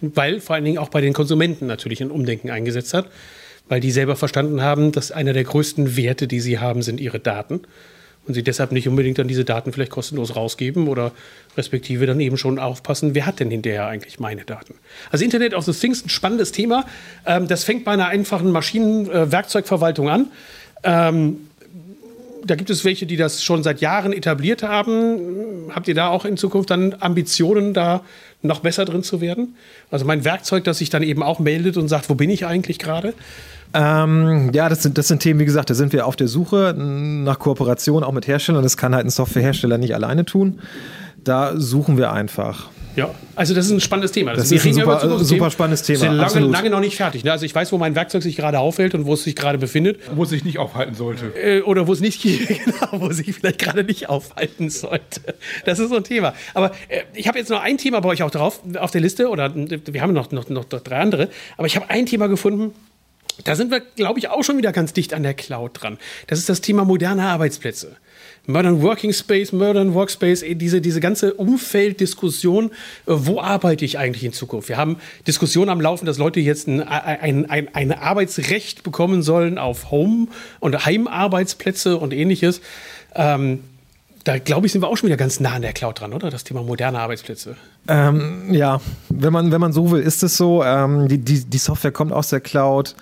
Weil 0.00 0.40
vor 0.40 0.54
allen 0.54 0.64
Dingen 0.64 0.78
auch 0.78 0.88
bei 0.88 1.00
den 1.00 1.14
Konsumenten 1.14 1.66
natürlich 1.66 2.00
ein 2.00 2.12
Umdenken 2.12 2.50
eingesetzt 2.50 2.94
hat 2.94 3.10
weil 3.68 3.80
die 3.80 3.90
selber 3.90 4.16
verstanden 4.16 4.62
haben, 4.62 4.92
dass 4.92 5.12
einer 5.12 5.32
der 5.32 5.44
größten 5.44 5.96
Werte, 5.96 6.26
die 6.26 6.40
sie 6.40 6.58
haben, 6.58 6.82
sind 6.82 7.00
ihre 7.00 7.18
Daten. 7.18 7.62
Und 8.26 8.32
sie 8.32 8.42
deshalb 8.42 8.72
nicht 8.72 8.88
unbedingt 8.88 9.18
dann 9.18 9.28
diese 9.28 9.44
Daten 9.44 9.72
vielleicht 9.72 9.90
kostenlos 9.90 10.34
rausgeben 10.34 10.88
oder 10.88 11.12
respektive 11.58 12.06
dann 12.06 12.20
eben 12.20 12.38
schon 12.38 12.58
aufpassen, 12.58 13.14
wer 13.14 13.26
hat 13.26 13.38
denn 13.38 13.50
hinterher 13.50 13.86
eigentlich 13.86 14.18
meine 14.18 14.44
Daten. 14.44 14.74
Also 15.10 15.24
Internet 15.24 15.52
of 15.52 15.66
the 15.66 15.72
Things 15.72 16.04
ein 16.04 16.08
spannendes 16.08 16.50
Thema. 16.50 16.86
Ähm, 17.26 17.48
das 17.48 17.64
fängt 17.64 17.84
bei 17.84 17.92
einer 17.92 18.06
einfachen 18.06 18.50
Maschinenwerkzeugverwaltung 18.50 20.08
an. 20.08 20.30
Da 22.46 22.56
gibt 22.56 22.70
es 22.70 22.84
welche, 22.84 23.06
die 23.06 23.16
das 23.16 23.42
schon 23.42 23.62
seit 23.62 23.80
Jahren 23.80 24.12
etabliert 24.12 24.62
haben. 24.62 25.70
Habt 25.74 25.88
ihr 25.88 25.94
da 25.94 26.08
auch 26.08 26.24
in 26.24 26.36
Zukunft 26.36 26.70
dann 26.70 26.94
Ambitionen, 27.00 27.74
da 27.74 28.02
noch 28.42 28.60
besser 28.60 28.84
drin 28.84 29.02
zu 29.02 29.20
werden? 29.20 29.56
Also 29.90 30.04
mein 30.04 30.24
Werkzeug, 30.24 30.64
das 30.64 30.78
sich 30.78 30.90
dann 30.90 31.02
eben 31.02 31.22
auch 31.22 31.38
meldet 31.38 31.76
und 31.76 31.88
sagt, 31.88 32.10
wo 32.10 32.14
bin 32.14 32.30
ich 32.30 32.46
eigentlich 32.46 32.78
gerade? 32.78 33.14
Ähm, 33.72 34.50
ja, 34.54 34.68
das 34.68 34.82
sind, 34.82 34.98
das 34.98 35.08
sind 35.08 35.20
Themen, 35.20 35.40
wie 35.40 35.44
gesagt, 35.44 35.68
da 35.70 35.74
sind 35.74 35.92
wir 35.92 36.06
auf 36.06 36.16
der 36.16 36.28
Suche 36.28 36.74
nach 36.76 37.38
Kooperation 37.38 38.04
auch 38.04 38.12
mit 38.12 38.26
Herstellern. 38.26 38.62
Das 38.62 38.76
kann 38.76 38.94
halt 38.94 39.06
ein 39.06 39.10
Softwarehersteller 39.10 39.78
nicht 39.78 39.94
alleine 39.94 40.24
tun. 40.24 40.60
Da 41.22 41.58
suchen 41.58 41.96
wir 41.96 42.12
einfach. 42.12 42.70
Ja, 42.96 43.14
also 43.34 43.54
das 43.54 43.66
ist 43.66 43.72
ein 43.72 43.80
spannendes 43.80 44.12
Thema. 44.12 44.32
Das, 44.32 44.48
das 44.48 44.52
ist 44.52 44.66
ein 44.66 44.74
super, 44.74 45.00
ja 45.02 45.18
super 45.18 45.50
spannendes 45.50 45.82
Thema. 45.82 46.00
Wir 46.00 46.28
sind 46.28 46.42
lange, 46.42 46.52
lange, 46.52 46.70
noch 46.70 46.80
nicht 46.80 46.96
fertig. 46.96 47.24
Ne? 47.24 47.32
Also 47.32 47.44
ich 47.44 47.54
weiß, 47.54 47.72
wo 47.72 47.78
mein 47.78 47.94
Werkzeug 47.94 48.22
sich 48.22 48.36
gerade 48.36 48.58
aufhält 48.58 48.94
und 48.94 49.06
wo 49.06 49.14
es 49.14 49.24
sich 49.24 49.34
gerade 49.34 49.58
befindet. 49.58 49.98
Wo 50.14 50.22
es 50.22 50.30
sich 50.30 50.44
nicht 50.44 50.58
aufhalten 50.58 50.94
sollte. 50.94 51.26
Äh, 51.36 51.62
oder 51.62 51.86
wo 51.86 51.92
es 51.92 52.00
nicht, 52.00 52.22
genau, 52.22 52.88
wo 52.92 53.08
es 53.08 53.16
sich 53.16 53.34
vielleicht 53.34 53.58
gerade 53.58 53.84
nicht 53.84 54.08
aufhalten 54.08 54.70
sollte. 54.70 55.20
Das 55.64 55.78
ist 55.78 55.88
so 55.88 55.96
ein 55.96 56.04
Thema. 56.04 56.34
Aber 56.54 56.72
äh, 56.88 57.02
ich 57.14 57.26
habe 57.26 57.38
jetzt 57.38 57.50
noch 57.50 57.60
ein 57.60 57.78
Thema 57.78 58.00
bei 58.00 58.10
euch 58.10 58.22
auch 58.22 58.30
drauf, 58.30 58.60
auf 58.78 58.90
der 58.90 59.00
Liste, 59.00 59.28
oder 59.28 59.52
wir 59.54 60.00
haben 60.00 60.12
noch, 60.12 60.30
noch, 60.30 60.48
noch 60.48 60.64
drei 60.64 60.98
andere, 60.98 61.28
aber 61.56 61.66
ich 61.66 61.76
habe 61.76 61.90
ein 61.90 62.06
Thema 62.06 62.28
gefunden, 62.28 62.72
da 63.42 63.56
sind 63.56 63.70
wir, 63.70 63.80
glaube 63.80 64.18
ich, 64.18 64.28
auch 64.28 64.44
schon 64.44 64.58
wieder 64.58 64.72
ganz 64.72 64.92
dicht 64.92 65.12
an 65.12 65.22
der 65.24 65.34
Cloud 65.34 65.82
dran. 65.82 65.98
Das 66.28 66.38
ist 66.38 66.48
das 66.48 66.60
Thema 66.60 66.84
moderne 66.84 67.24
Arbeitsplätze. 67.24 67.96
Modern 68.46 68.82
Working 68.82 69.12
Space, 69.12 69.52
Modern 69.52 69.94
Workspace, 69.94 70.42
eh, 70.42 70.54
diese, 70.54 70.80
diese 70.80 71.00
ganze 71.00 71.34
Umfelddiskussion, 71.34 72.66
äh, 72.66 72.70
wo 73.06 73.40
arbeite 73.40 73.84
ich 73.84 73.98
eigentlich 73.98 74.24
in 74.24 74.32
Zukunft? 74.32 74.68
Wir 74.68 74.76
haben 74.76 74.98
Diskussionen 75.26 75.70
am 75.70 75.80
Laufen, 75.80 76.04
dass 76.04 76.18
Leute 76.18 76.40
jetzt 76.40 76.68
ein, 76.68 76.82
ein, 76.82 77.48
ein, 77.48 77.74
ein 77.74 77.92
Arbeitsrecht 77.92 78.82
bekommen 78.82 79.22
sollen 79.22 79.58
auf 79.58 79.90
Home- 79.90 80.28
und 80.60 80.84
Heimarbeitsplätze 80.84 81.96
und 81.96 82.12
ähnliches. 82.12 82.60
Ähm, 83.14 83.60
da 84.24 84.38
glaube 84.38 84.66
ich, 84.66 84.72
sind 84.72 84.82
wir 84.82 84.88
auch 84.88 84.96
schon 84.96 85.08
wieder 85.08 85.18
ganz 85.18 85.38
nah 85.38 85.52
an 85.52 85.62
der 85.62 85.74
Cloud 85.74 86.00
dran, 86.00 86.12
oder? 86.14 86.30
Das 86.30 86.44
Thema 86.44 86.62
moderne 86.62 86.98
Arbeitsplätze. 86.98 87.56
Ähm, 87.88 88.52
ja, 88.52 88.80
wenn 89.10 89.32
man, 89.32 89.52
wenn 89.52 89.60
man 89.60 89.72
so 89.72 89.90
will, 89.90 90.00
ist 90.00 90.22
es 90.22 90.36
so. 90.36 90.64
Ähm, 90.64 91.08
die, 91.08 91.18
die, 91.18 91.44
die 91.44 91.58
Software 91.58 91.92
kommt 91.92 92.12
aus 92.12 92.30
der 92.30 92.40
Cloud. 92.40 92.96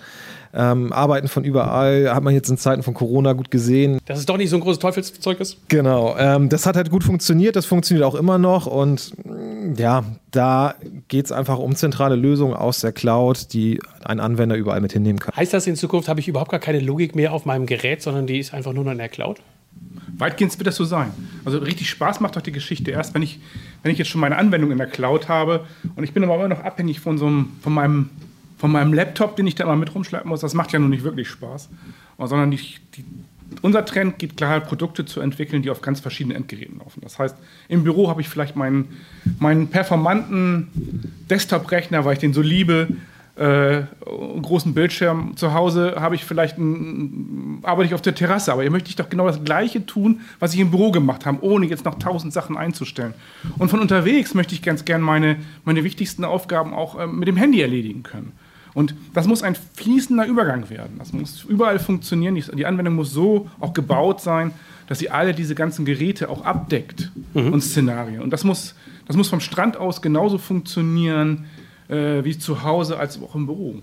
Ähm, 0.55 0.93
arbeiten 0.93 1.29
von 1.29 1.43
überall, 1.43 2.13
hat 2.13 2.21
man 2.21 2.31
jetzt 2.31 2.47
in 2.47 2.59
Zeiten 2.59 2.83
von 2.83 2.93
Corona 2.93 3.33
gut 3.33 3.49
gesehen. 3.49 3.97
Dass 4.05 4.19
es 4.19 4.27
doch 4.27 4.37
nicht 4.37 4.51
so 4.51 4.57
ein 4.57 4.59
großes 4.59 4.77
Teufelszeug 4.77 5.39
ist? 5.39 5.57
Genau. 5.67 6.15
Ähm, 6.15 6.47
das 6.49 6.67
hat 6.67 6.75
halt 6.75 6.91
gut 6.91 7.03
funktioniert, 7.03 7.55
das 7.55 7.65
funktioniert 7.65 8.05
auch 8.05 8.13
immer 8.13 8.37
noch 8.37 8.67
und 8.67 9.13
mm, 9.25 9.73
ja, 9.77 10.03
da 10.29 10.75
geht 11.07 11.25
es 11.25 11.31
einfach 11.31 11.57
um 11.57 11.75
zentrale 11.75 12.15
Lösungen 12.15 12.53
aus 12.53 12.81
der 12.81 12.91
Cloud, 12.91 13.51
die 13.53 13.79
ein 14.03 14.19
Anwender 14.19 14.55
überall 14.55 14.79
mit 14.79 14.93
hinnehmen 14.93 15.17
kann. 15.17 15.35
Heißt 15.35 15.55
das 15.55 15.65
in 15.65 15.75
Zukunft, 15.75 16.07
habe 16.07 16.19
ich 16.19 16.27
überhaupt 16.27 16.51
gar 16.51 16.59
keine 16.59 16.81
Logik 16.81 17.15
mehr 17.15 17.33
auf 17.33 17.45
meinem 17.45 17.65
Gerät, 17.65 18.03
sondern 18.03 18.27
die 18.27 18.37
ist 18.37 18.53
einfach 18.53 18.73
nur 18.73 18.83
noch 18.83 18.91
in 18.91 18.99
der 18.99 19.09
Cloud? 19.09 19.39
Weitgehend 20.17 20.57
wird 20.57 20.67
das 20.67 20.75
so 20.75 20.85
sein. 20.85 21.11
Also 21.45 21.57
richtig 21.57 21.89
Spaß 21.89 22.19
macht 22.19 22.35
doch 22.35 22.41
die 22.41 22.51
Geschichte 22.51 22.91
erst, 22.91 23.13
wenn 23.13 23.21
ich, 23.21 23.39
wenn 23.81 23.91
ich 23.91 23.97
jetzt 23.97 24.09
schon 24.09 24.21
meine 24.21 24.37
Anwendung 24.37 24.71
in 24.71 24.77
der 24.77 24.87
Cloud 24.87 25.27
habe 25.27 25.65
und 25.95 26.03
ich 26.03 26.13
bin 26.13 26.23
aber 26.23 26.35
immer 26.35 26.47
noch 26.47 26.63
abhängig 26.63 26.99
von, 26.99 27.17
so 27.17 27.27
einem, 27.27 27.49
von 27.61 27.73
meinem 27.73 28.09
von 28.63 28.71
meinem 28.71 28.93
Laptop, 28.93 29.35
den 29.35 29.45
ich 29.45 29.55
da 29.55 29.65
mal 29.65 29.75
mit 29.75 29.93
rumschleppen 29.93 30.29
muss, 30.29 30.39
das 30.39 30.53
macht 30.53 30.71
ja 30.71 30.79
nun 30.79 30.89
nicht 30.89 31.03
wirklich 31.03 31.27
Spaß. 31.27 31.67
Sondern 32.17 32.49
die, 32.49 32.61
die, 32.95 33.03
unser 33.61 33.83
Trend 33.83 34.19
geht 34.19 34.37
klar, 34.37 34.61
Produkte 34.61 35.03
zu 35.03 35.19
entwickeln, 35.19 35.61
die 35.63 35.69
auf 35.69 35.81
ganz 35.81 35.99
verschiedenen 35.99 36.37
Endgeräten 36.37 36.79
laufen. 36.79 37.01
Das 37.01 37.19
heißt, 37.19 37.35
im 37.67 37.83
Büro 37.83 38.09
habe 38.09 38.21
ich 38.21 38.29
vielleicht 38.29 38.55
meinen, 38.55 38.87
meinen 39.39 39.67
performanten 39.67 40.69
Desktop-Rechner, 41.29 42.05
weil 42.05 42.13
ich 42.13 42.19
den 42.19 42.33
so 42.33 42.41
liebe, 42.41 42.87
äh, 43.35 43.81
großen 44.05 44.75
Bildschirm 44.75 45.35
zu 45.35 45.53
Hause 45.53 45.95
habe 45.97 46.13
ich 46.13 46.23
vielleicht 46.23 46.59
ein, 46.59 47.59
arbeite 47.63 47.87
ich 47.87 47.95
auf 47.95 48.01
der 48.01 48.13
Terrasse, 48.13 48.53
aber 48.53 48.61
hier 48.61 48.69
möchte 48.69 48.89
ich 48.89 48.95
doch 48.95 49.09
genau 49.09 49.25
das 49.25 49.43
Gleiche 49.43 49.85
tun, 49.87 50.21
was 50.39 50.53
ich 50.53 50.59
im 50.59 50.69
Büro 50.69 50.91
gemacht 50.91 51.25
habe, 51.25 51.43
ohne 51.43 51.65
jetzt 51.65 51.83
noch 51.83 51.97
tausend 51.97 52.31
Sachen 52.31 52.57
einzustellen. 52.57 53.15
Und 53.57 53.69
von 53.69 53.79
unterwegs 53.79 54.35
möchte 54.35 54.53
ich 54.53 54.61
ganz 54.61 54.85
gern 54.85 55.01
meine, 55.01 55.37
meine 55.65 55.83
wichtigsten 55.83 56.25
Aufgaben 56.25 56.75
auch 56.75 56.99
äh, 56.99 57.07
mit 57.07 57.27
dem 57.27 57.35
Handy 57.35 57.61
erledigen 57.61 58.03
können. 58.03 58.33
Und 58.75 58.95
das 59.13 59.27
muss 59.27 59.41
ein 59.41 59.55
fließender 59.55 60.25
Übergang 60.27 60.69
werden. 60.69 60.97
Das 60.99 61.13
muss 61.13 61.43
überall 61.43 61.79
funktionieren. 61.79 62.35
Die 62.35 62.65
Anwendung 62.65 62.95
muss 62.95 63.11
so 63.11 63.49
auch 63.59 63.73
gebaut 63.73 64.21
sein, 64.21 64.51
dass 64.87 64.99
sie 64.99 65.09
alle 65.09 65.33
diese 65.33 65.55
ganzen 65.55 65.85
Geräte 65.85 66.29
auch 66.29 66.43
abdeckt 66.43 67.11
mhm. 67.33 67.53
und 67.53 67.61
Szenarien. 67.61 68.21
Und 68.21 68.31
das 68.31 68.43
muss, 68.43 68.75
das 69.07 69.15
muss 69.15 69.29
vom 69.29 69.39
Strand 69.39 69.77
aus 69.77 70.01
genauso 70.01 70.37
funktionieren 70.37 71.45
äh, 71.93 72.25
wie 72.25 72.37
zu 72.37 72.63
Hause 72.63 72.97
als 72.97 73.19
auch 73.21 73.35
im 73.35 73.45
Büro. 73.45 73.75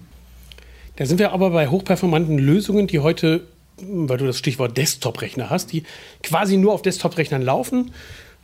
Da 0.96 1.06
sind 1.06 1.18
wir 1.18 1.32
aber 1.32 1.50
bei 1.50 1.68
hochperformanten 1.68 2.38
Lösungen, 2.38 2.86
die 2.86 2.98
heute, 2.98 3.42
weil 3.80 4.18
du 4.18 4.26
das 4.26 4.38
Stichwort 4.38 4.76
Desktop-Rechner 4.76 5.48
hast, 5.48 5.72
die 5.72 5.84
quasi 6.22 6.56
nur 6.56 6.74
auf 6.74 6.82
Desktop-Rechnern 6.82 7.42
laufen. 7.42 7.92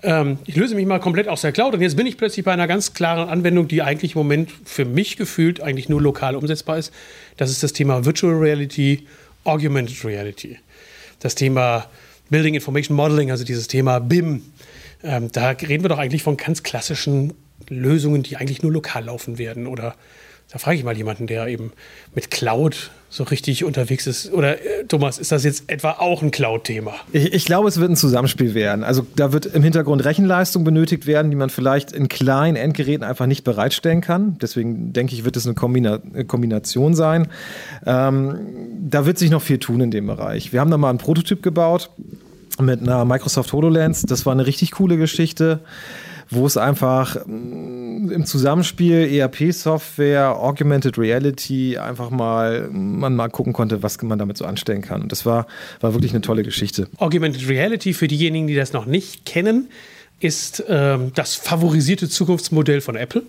Ähm, 0.02 0.38
ich 0.46 0.56
löse 0.56 0.74
mich 0.74 0.86
mal 0.86 1.00
komplett 1.00 1.28
aus 1.28 1.40
der 1.40 1.52
Cloud 1.52 1.74
und 1.74 1.82
jetzt 1.82 1.96
bin 1.96 2.06
ich 2.06 2.16
plötzlich 2.16 2.44
bei 2.44 2.52
einer 2.52 2.66
ganz 2.66 2.94
klaren 2.94 3.28
Anwendung, 3.28 3.68
die 3.68 3.82
eigentlich 3.82 4.14
im 4.14 4.20
Moment 4.20 4.50
für 4.64 4.84
mich 4.84 5.16
gefühlt 5.16 5.60
eigentlich 5.60 5.88
nur 5.88 6.00
lokal 6.00 6.36
umsetzbar 6.36 6.78
ist. 6.78 6.92
Das 7.36 7.50
ist 7.50 7.62
das 7.62 7.72
Thema 7.72 8.04
Virtual 8.04 8.34
Reality, 8.34 9.06
Augmented 9.44 10.04
Reality. 10.04 10.58
Das 11.20 11.34
Thema 11.34 11.86
Building 12.30 12.54
Information 12.54 12.96
Modeling, 12.96 13.30
also 13.30 13.44
dieses 13.44 13.68
Thema 13.68 13.98
BIM. 13.98 14.42
Ähm, 15.02 15.30
da 15.32 15.50
reden 15.50 15.84
wir 15.84 15.88
doch 15.88 15.98
eigentlich 15.98 16.22
von 16.22 16.36
ganz 16.36 16.62
klassischen 16.62 17.34
Lösungen, 17.68 18.22
die 18.22 18.36
eigentlich 18.36 18.62
nur 18.62 18.72
lokal 18.72 19.04
laufen 19.04 19.38
werden. 19.38 19.66
Oder 19.66 19.94
da 20.52 20.58
frage 20.58 20.78
ich 20.78 20.84
mal 20.84 20.96
jemanden, 20.96 21.26
der 21.26 21.48
eben 21.48 21.72
mit 22.14 22.30
Cloud 22.30 22.92
so 23.10 23.24
richtig 23.24 23.64
unterwegs 23.64 24.06
ist. 24.06 24.32
Oder 24.32 24.58
äh, 24.58 24.84
Thomas, 24.86 25.18
ist 25.18 25.32
das 25.32 25.42
jetzt 25.42 25.64
etwa 25.66 25.92
auch 25.92 26.22
ein 26.22 26.30
Cloud-Thema? 26.30 26.94
Ich, 27.12 27.32
ich, 27.32 27.44
glaube, 27.46 27.68
es 27.68 27.80
wird 27.80 27.90
ein 27.90 27.96
Zusammenspiel 27.96 28.54
werden. 28.54 28.84
Also 28.84 29.04
da 29.16 29.32
wird 29.32 29.46
im 29.46 29.64
Hintergrund 29.64 30.04
Rechenleistung 30.04 30.62
benötigt 30.62 31.06
werden, 31.06 31.30
die 31.30 31.36
man 31.36 31.50
vielleicht 31.50 31.90
in 31.90 32.08
kleinen 32.08 32.56
Endgeräten 32.56 33.04
einfach 33.04 33.26
nicht 33.26 33.42
bereitstellen 33.42 34.00
kann. 34.00 34.38
Deswegen 34.40 34.92
denke 34.92 35.14
ich, 35.14 35.24
wird 35.24 35.36
es 35.36 35.46
eine, 35.46 35.54
Kombina 35.54 36.00
eine 36.14 36.24
Kombination 36.24 36.94
sein. 36.94 37.26
Ähm, 37.84 38.38
da 38.88 39.04
wird 39.04 39.18
sich 39.18 39.30
noch 39.30 39.42
viel 39.42 39.58
tun 39.58 39.80
in 39.80 39.90
dem 39.90 40.06
Bereich. 40.06 40.52
Wir 40.52 40.60
haben 40.60 40.70
da 40.70 40.78
mal 40.78 40.90
einen 40.90 40.98
Prototyp 40.98 41.42
gebaut 41.42 41.90
mit 42.60 42.80
einer 42.80 43.04
Microsoft 43.04 43.52
HoloLens. 43.52 44.02
Das 44.02 44.26
war 44.26 44.32
eine 44.32 44.46
richtig 44.46 44.70
coole 44.72 44.96
Geschichte 44.96 45.60
wo 46.30 46.46
es 46.46 46.56
einfach 46.56 47.16
mm, 47.26 48.10
im 48.10 48.26
Zusammenspiel 48.26 49.08
ERP-Software, 49.12 50.36
Augmented 50.36 50.98
Reality 50.98 51.78
einfach 51.78 52.10
mal 52.10 52.68
man 52.70 53.16
mal 53.16 53.28
gucken 53.28 53.52
konnte, 53.52 53.82
was 53.82 54.00
man 54.02 54.18
damit 54.18 54.36
so 54.36 54.44
anstellen 54.44 54.82
kann. 54.82 55.02
Und 55.02 55.12
das 55.12 55.26
war, 55.26 55.46
war 55.80 55.94
wirklich 55.94 56.12
eine 56.12 56.20
tolle 56.20 56.42
Geschichte. 56.42 56.88
Augmented 56.98 57.48
Reality, 57.48 57.94
für 57.94 58.08
diejenigen, 58.08 58.46
die 58.46 58.54
das 58.54 58.72
noch 58.72 58.86
nicht 58.86 59.24
kennen, 59.24 59.68
ist 60.20 60.64
ähm, 60.68 61.12
das 61.14 61.34
favorisierte 61.34 62.08
Zukunftsmodell 62.08 62.80
von 62.80 62.96
Apple. 62.96 63.22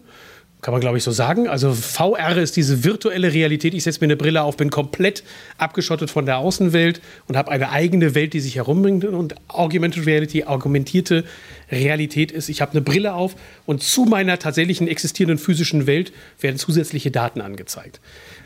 Kann 0.62 0.72
man, 0.72 0.82
glaube 0.82 0.98
ich, 0.98 1.04
so 1.04 1.12
sagen. 1.12 1.48
Also 1.48 1.72
VR 1.72 2.36
ist 2.38 2.56
diese 2.56 2.84
virtuelle 2.84 3.32
Realität. 3.32 3.76
Ich 3.76 3.84
setze 3.84 4.00
mir 4.00 4.06
eine 4.06 4.16
Brille 4.16 4.42
auf, 4.42 4.58
bin 4.58 4.72
komplett 4.72 5.24
abgeschottet 5.60 6.10
von 6.10 6.26
der 6.26 6.40
Außenwelt 6.40 7.00
und 7.28 7.38
habe 7.38 7.52
eine 7.52 7.70
eigene 7.70 8.16
Welt, 8.16 8.34
die 8.34 8.40
sich 8.40 8.56
herumbringt. 8.56 9.06
Und 9.06 9.36
Augmented 9.50 10.08
Reality, 10.08 10.46
augmentierte 10.46 11.26
Realität 11.72 12.32
ist, 12.32 12.50
ich 12.50 12.62
habe 12.62 12.72
eine 12.72 12.82
Brille 12.82 13.14
auf 13.14 13.36
und 13.68 13.84
zu 13.84 14.06
meiner 14.06 14.40
tatsächlichen 14.40 14.88
existierenden 14.88 15.38
physischen 15.38 15.86
Welt 15.86 16.12
werden 16.40 16.58
zusätzliche 16.58 17.12
Daten 17.12 17.40
angezeigt. 17.40 18.02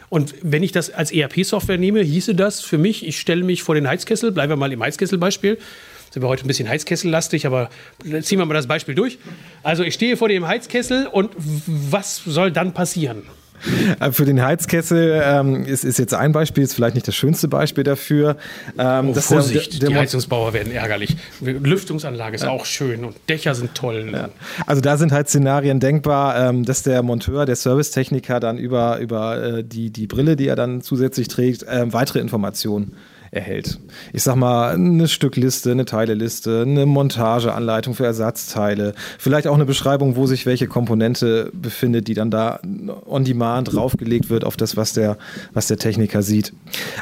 Und 0.10 0.36
wenn 0.42 0.64
ich 0.64 0.74
das 0.74 0.90
als 0.90 1.14
ERP-Software 1.14 1.78
nehme, 1.78 2.02
hieße 2.02 2.36
das 2.36 2.60
für 2.60 2.78
mich, 2.78 3.08
ich 3.08 3.18
stelle 3.18 3.46
mich 3.46 3.64
vor 3.64 3.76
den 3.76 3.88
Heizkessel, 3.88 4.34
bleiben 4.34 4.52
wir 4.52 4.58
mal 4.58 4.74
im 4.74 4.84
Heizkesselbeispiel, 4.84 5.58
sind 6.12 6.22
wir 6.22 6.28
heute 6.28 6.46
ein 6.46 6.48
bisschen 6.48 6.70
Heizkessellastig, 6.70 7.46
aber 7.46 7.70
ziehen 8.22 8.38
wir 8.38 8.46
mal 8.46 8.54
das 8.54 8.68
Beispiel 8.68 8.96
durch. 8.96 9.18
Also 9.64 9.84
ich 9.84 9.94
stehe 9.94 10.18
vor 10.18 10.28
dem 10.28 10.48
Heizkessel 10.48 11.08
und 11.08 11.32
was 11.38 12.22
soll 12.26 12.52
dann 12.52 12.74
passieren? 12.74 13.24
Äh, 14.00 14.12
für 14.12 14.26
den 14.26 14.42
Heizkessel 14.42 15.22
ähm, 15.24 15.66
ist, 15.66 15.84
ist, 15.84 16.00
jetzt 16.00 16.14
ein 16.14 16.32
Beispiel, 16.32 16.64
ist 16.64 16.74
vielleicht 16.74 16.96
nicht 16.96 17.08
das 17.08 17.16
schönste 17.16 17.48
Beispiel 17.48 17.84
dafür. 17.84 18.38
Ähm, 18.78 19.10
oh, 19.10 19.14
Vorsicht, 19.14 19.74
der, 19.74 19.80
der, 19.80 19.90
die 19.90 19.96
Heizungsbauer 19.96 20.54
werden 20.54 20.72
ärgerlich. 20.74 21.16
Lüftungsanlage 21.42 22.36
ist 22.36 22.44
ja. 22.44 22.50
auch 22.50 22.66
schön 22.66 23.06
und 23.06 23.16
Dächer 23.30 23.56
sind 23.56 23.76
toll. 23.76 24.10
Ja. 24.12 24.30
Also 24.66 24.82
da 24.82 24.98
sind 24.98 25.12
halt 25.12 25.30
Szenarien 25.30 25.80
denkbar, 25.80 26.50
ähm, 26.50 26.66
dass 26.66 26.84
der 26.84 27.04
Monteur, 27.04 27.46
der 27.46 27.56
Servicetechniker 27.56 28.40
dann 28.40 28.58
über, 28.58 29.00
über 29.00 29.44
äh, 29.44 29.64
die, 29.64 29.92
die 29.92 30.08
Brille, 30.08 30.36
die 30.36 30.48
er 30.48 30.56
dann 30.56 30.82
zusätzlich 30.82 31.28
trägt, 31.28 31.64
äh, 31.64 31.92
weitere 31.94 32.20
Informationen 32.20 32.96
erhält. 33.32 33.80
Ich 34.12 34.24
sag 34.24 34.36
mal, 34.36 34.74
eine 34.74 35.08
Stückliste, 35.08 35.72
eine 35.72 35.86
Teileliste, 35.86 36.64
eine 36.68 36.86
Montageanleitung 36.86 37.96
für 37.96 38.06
Ersatzteile, 38.06 38.94
vielleicht 39.18 39.48
auch 39.48 39.56
eine 39.56 39.66
Beschreibung, 39.66 40.18
wo 40.18 40.28
sich 40.28 40.46
welche 40.46 40.68
Komponente 40.68 41.50
befindet, 41.54 42.10
die 42.10 42.14
dann 42.14 42.30
da 42.30 42.60
on 43.06 43.24
demand 43.24 43.74
draufgelegt 43.74 44.30
wird 44.30 44.44
auf 44.44 44.58
das, 44.58 44.76
was 44.76 44.94
der, 44.94 45.18
was 45.54 45.68
der 45.68 45.78
Techniker 45.78 46.22
sieht. 46.22 46.54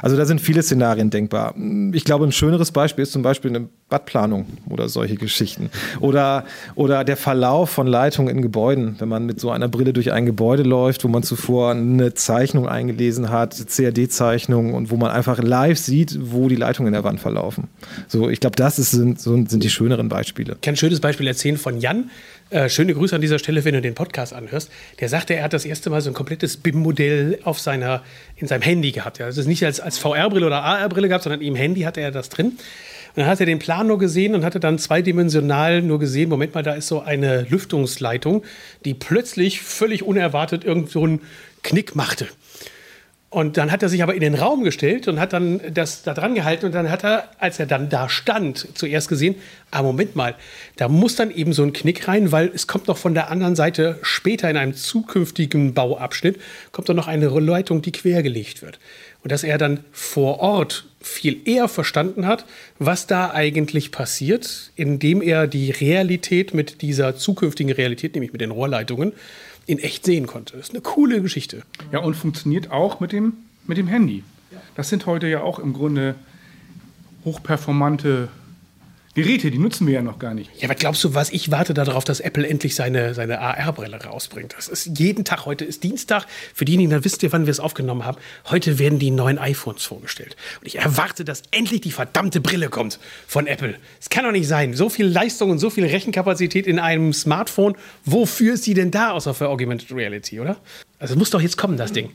Also 0.03 0.15
da 0.15 0.25
sind 0.25 0.39
viele 0.39 0.61
Szenarien 0.61 1.09
denkbar. 1.09 1.55
Ich 1.93 2.05
glaube, 2.05 2.25
ein 2.25 2.31
schöneres 2.31 2.71
Beispiel 2.71 3.03
ist 3.03 3.11
zum 3.11 3.23
Beispiel 3.23 3.49
eine 3.49 3.67
Badplanung 3.89 4.45
oder 4.69 4.87
solche 4.87 5.15
Geschichten. 5.15 5.71
Oder, 5.99 6.45
oder 6.75 7.03
der 7.03 7.17
Verlauf 7.17 7.71
von 7.71 7.87
Leitungen 7.87 8.35
in 8.35 8.41
Gebäuden, 8.41 8.95
wenn 8.99 9.09
man 9.09 9.25
mit 9.25 9.39
so 9.39 9.49
einer 9.49 9.67
Brille 9.67 9.93
durch 9.93 10.11
ein 10.11 10.25
Gebäude 10.25 10.63
läuft, 10.63 11.03
wo 11.03 11.07
man 11.07 11.23
zuvor 11.23 11.71
eine 11.71 12.13
Zeichnung 12.13 12.67
eingelesen 12.67 13.29
hat, 13.29 13.55
CAD-Zeichnung 13.67 14.73
und 14.73 14.91
wo 14.91 14.95
man 14.95 15.09
einfach 15.09 15.39
live 15.39 15.79
sieht, 15.79 16.17
wo 16.21 16.47
die 16.49 16.55
Leitungen 16.55 16.87
in 16.87 16.93
der 16.93 17.03
Wand 17.03 17.19
verlaufen. 17.19 17.67
So, 18.07 18.29
ich 18.29 18.39
glaube, 18.39 18.55
das 18.55 18.77
ist, 18.77 18.91
sind, 18.91 19.19
sind 19.19 19.63
die 19.63 19.69
schöneren 19.69 20.07
Beispiele. 20.07 20.53
Ich 20.53 20.61
kann 20.61 20.73
ein 20.73 20.77
schönes 20.77 20.99
Beispiel 20.99 21.27
erzählen 21.27 21.57
von 21.57 21.79
Jan. 21.79 22.11
Äh, 22.51 22.69
schöne 22.69 22.93
Grüße 22.93 23.15
an 23.15 23.21
dieser 23.21 23.37
Stelle, 23.37 23.63
wenn 23.63 23.73
du 23.75 23.81
den 23.81 23.93
Podcast 23.93 24.33
anhörst. 24.33 24.71
Der 24.99 25.09
sagte, 25.09 25.35
er 25.35 25.43
hat 25.43 25.53
das 25.53 25.65
erste 25.65 25.89
Mal 25.89 26.01
so 26.01 26.09
ein 26.09 26.15
komplettes 26.15 26.57
BIM-Modell 26.57 27.39
in 27.45 28.47
seinem 28.47 28.61
Handy 28.61 28.91
gehabt. 28.91 29.19
Ja. 29.19 29.25
Also 29.25 29.47
nicht 29.47 29.63
als, 29.63 29.79
als 29.79 29.99
VR-Brille 29.99 30.47
oder 30.47 30.63
AR-Brille 30.63 31.07
gehabt, 31.07 31.23
sondern 31.23 31.41
im 31.41 31.55
Handy 31.55 31.81
hatte 31.81 32.01
er 32.01 32.11
das 32.11 32.29
drin. 32.29 32.53
Dann 33.15 33.25
hat 33.25 33.39
er 33.39 33.45
den 33.45 33.59
Plan 33.59 33.87
nur 33.87 33.97
gesehen 33.97 34.35
und 34.35 34.43
hatte 34.43 34.59
dann 34.59 34.79
zweidimensional 34.79 35.81
nur 35.81 35.99
gesehen, 35.99 36.29
Moment 36.29 36.53
mal, 36.53 36.63
da 36.63 36.73
ist 36.73 36.87
so 36.87 37.01
eine 37.01 37.43
Lüftungsleitung, 37.49 38.43
die 38.85 38.93
plötzlich 38.93 39.61
völlig 39.61 40.03
unerwartet 40.03 40.63
irgend 40.63 40.89
so 40.89 41.03
einen 41.03 41.21
Knick 41.63 41.95
machte. 41.95 42.27
Und 43.31 43.57
dann 43.57 43.71
hat 43.71 43.83
er 43.83 43.89
sich 43.89 44.01
aber 44.01 44.15
in 44.15 44.21
den 44.21 44.33
Raum 44.33 44.63
gestellt 44.63 45.07
und 45.07 45.19
hat 45.19 45.33
dann 45.33 45.61
das 45.71 46.01
da 46.01 46.15
dran 46.15 46.33
gehalten 46.33 46.65
und 46.65 46.73
dann 46.73 46.89
hat 46.89 47.03
er, 47.03 47.29
als 47.37 47.59
er 47.59 47.67
dann 47.67 47.87
da 47.87 48.09
stand, 48.09 48.67
zuerst 48.73 49.07
gesehen, 49.07 49.35
ah 49.69 49.83
Moment 49.83 50.15
mal, 50.15 50.33
da 50.77 50.87
muss 50.87 51.15
dann 51.15 51.29
eben 51.29 51.53
so 51.53 51.61
ein 51.61 51.71
Knick 51.71 52.07
rein, 52.07 52.31
weil 52.31 52.49
es 52.55 52.65
kommt 52.65 52.87
noch 52.87 52.97
von 52.97 53.13
der 53.13 53.29
anderen 53.29 53.55
Seite 53.55 53.99
später 54.01 54.49
in 54.49 54.57
einem 54.57 54.73
zukünftigen 54.73 55.75
Bauabschnitt, 55.75 56.39
kommt 56.71 56.89
dann 56.89 56.95
noch 56.95 57.07
eine 57.07 57.27
Leitung, 57.27 57.83
die 57.83 57.91
quergelegt 57.91 58.63
wird. 58.63 58.79
Und 59.21 59.31
dass 59.31 59.43
er 59.43 59.59
dann 59.59 59.81
vor 59.91 60.39
Ort 60.39 60.85
viel 60.99 61.37
eher 61.45 61.67
verstanden 61.67 62.25
hat, 62.25 62.45
was 62.79 63.05
da 63.05 63.31
eigentlich 63.31 63.91
passiert, 63.91 64.71
indem 64.75 65.21
er 65.21 65.45
die 65.45 65.69
Realität 65.69 66.55
mit 66.55 66.81
dieser 66.81 67.15
zukünftigen 67.15 67.73
Realität, 67.73 68.15
nämlich 68.15 68.31
mit 68.31 68.41
den 68.41 68.51
Rohrleitungen, 68.51 69.13
in 69.69 69.77
echt 69.77 70.03
sehen 70.03 70.25
konnte. 70.25 70.57
Das 70.57 70.69
ist 70.69 70.73
eine 70.73 70.81
coole 70.81 71.21
Geschichte. 71.21 71.61
Ja, 71.91 71.99
und 71.99 72.15
funktioniert 72.15 72.71
auch 72.71 72.99
mit 72.99 73.11
dem, 73.11 73.33
mit 73.67 73.77
dem 73.77 73.87
Handy. 73.87 74.23
Das 74.73 74.89
sind 74.89 75.05
heute 75.05 75.27
ja 75.27 75.41
auch 75.43 75.59
im 75.59 75.73
Grunde 75.73 76.15
hochperformante 77.23 78.29
Geräte, 79.21 79.51
die 79.51 79.57
nutzen 79.57 79.87
wir 79.87 79.95
ja 79.95 80.01
noch 80.01 80.19
gar 80.19 80.33
nicht. 80.33 80.49
Ja, 80.57 80.67
aber 80.67 80.75
glaubst 80.75 81.03
du, 81.03 81.13
was 81.13 81.29
ich 81.29 81.51
warte 81.51 81.73
darauf, 81.73 82.03
dass 82.03 82.19
Apple 82.19 82.47
endlich 82.47 82.75
seine, 82.75 83.13
seine 83.13 83.39
AR-Brille 83.39 84.03
rausbringt? 84.03 84.55
Das 84.57 84.67
ist 84.67 84.97
jeden 84.97 85.25
Tag, 85.25 85.45
heute 85.45 85.65
ist 85.65 85.83
Dienstag. 85.83 86.25
Für 86.53 86.65
diejenigen, 86.65 86.89
dann 86.89 87.03
wisst 87.03 87.21
ihr, 87.23 87.31
wann 87.31 87.45
wir 87.45 87.51
es 87.51 87.59
aufgenommen 87.59 88.05
haben. 88.05 88.17
Heute 88.49 88.79
werden 88.79 88.99
die 88.99 89.11
neuen 89.11 89.37
iPhones 89.37 89.83
vorgestellt. 89.83 90.35
Und 90.61 90.67
ich 90.67 90.77
erwarte, 90.77 91.25
dass 91.25 91.43
endlich 91.51 91.81
die 91.81 91.91
verdammte 91.91 92.41
Brille 92.41 92.69
kommt 92.69 92.99
von 93.27 93.47
Apple. 93.47 93.75
Es 93.99 94.09
kann 94.09 94.23
doch 94.23 94.31
nicht 94.31 94.47
sein. 94.47 94.73
So 94.73 94.89
viel 94.89 95.07
Leistung 95.07 95.51
und 95.51 95.59
so 95.59 95.69
viel 95.69 95.85
Rechenkapazität 95.85 96.67
in 96.67 96.79
einem 96.79 97.13
Smartphone. 97.13 97.75
Wofür 98.05 98.53
ist 98.53 98.63
sie 98.63 98.73
denn 98.73 98.91
da, 98.91 99.11
außer 99.11 99.33
für 99.33 99.49
Augmented 99.49 99.91
Reality, 99.91 100.39
oder? 100.39 100.57
Also 100.99 101.15
muss 101.15 101.29
doch 101.29 101.41
jetzt 101.41 101.57
kommen, 101.57 101.77
das 101.77 101.91
Ding 101.91 102.11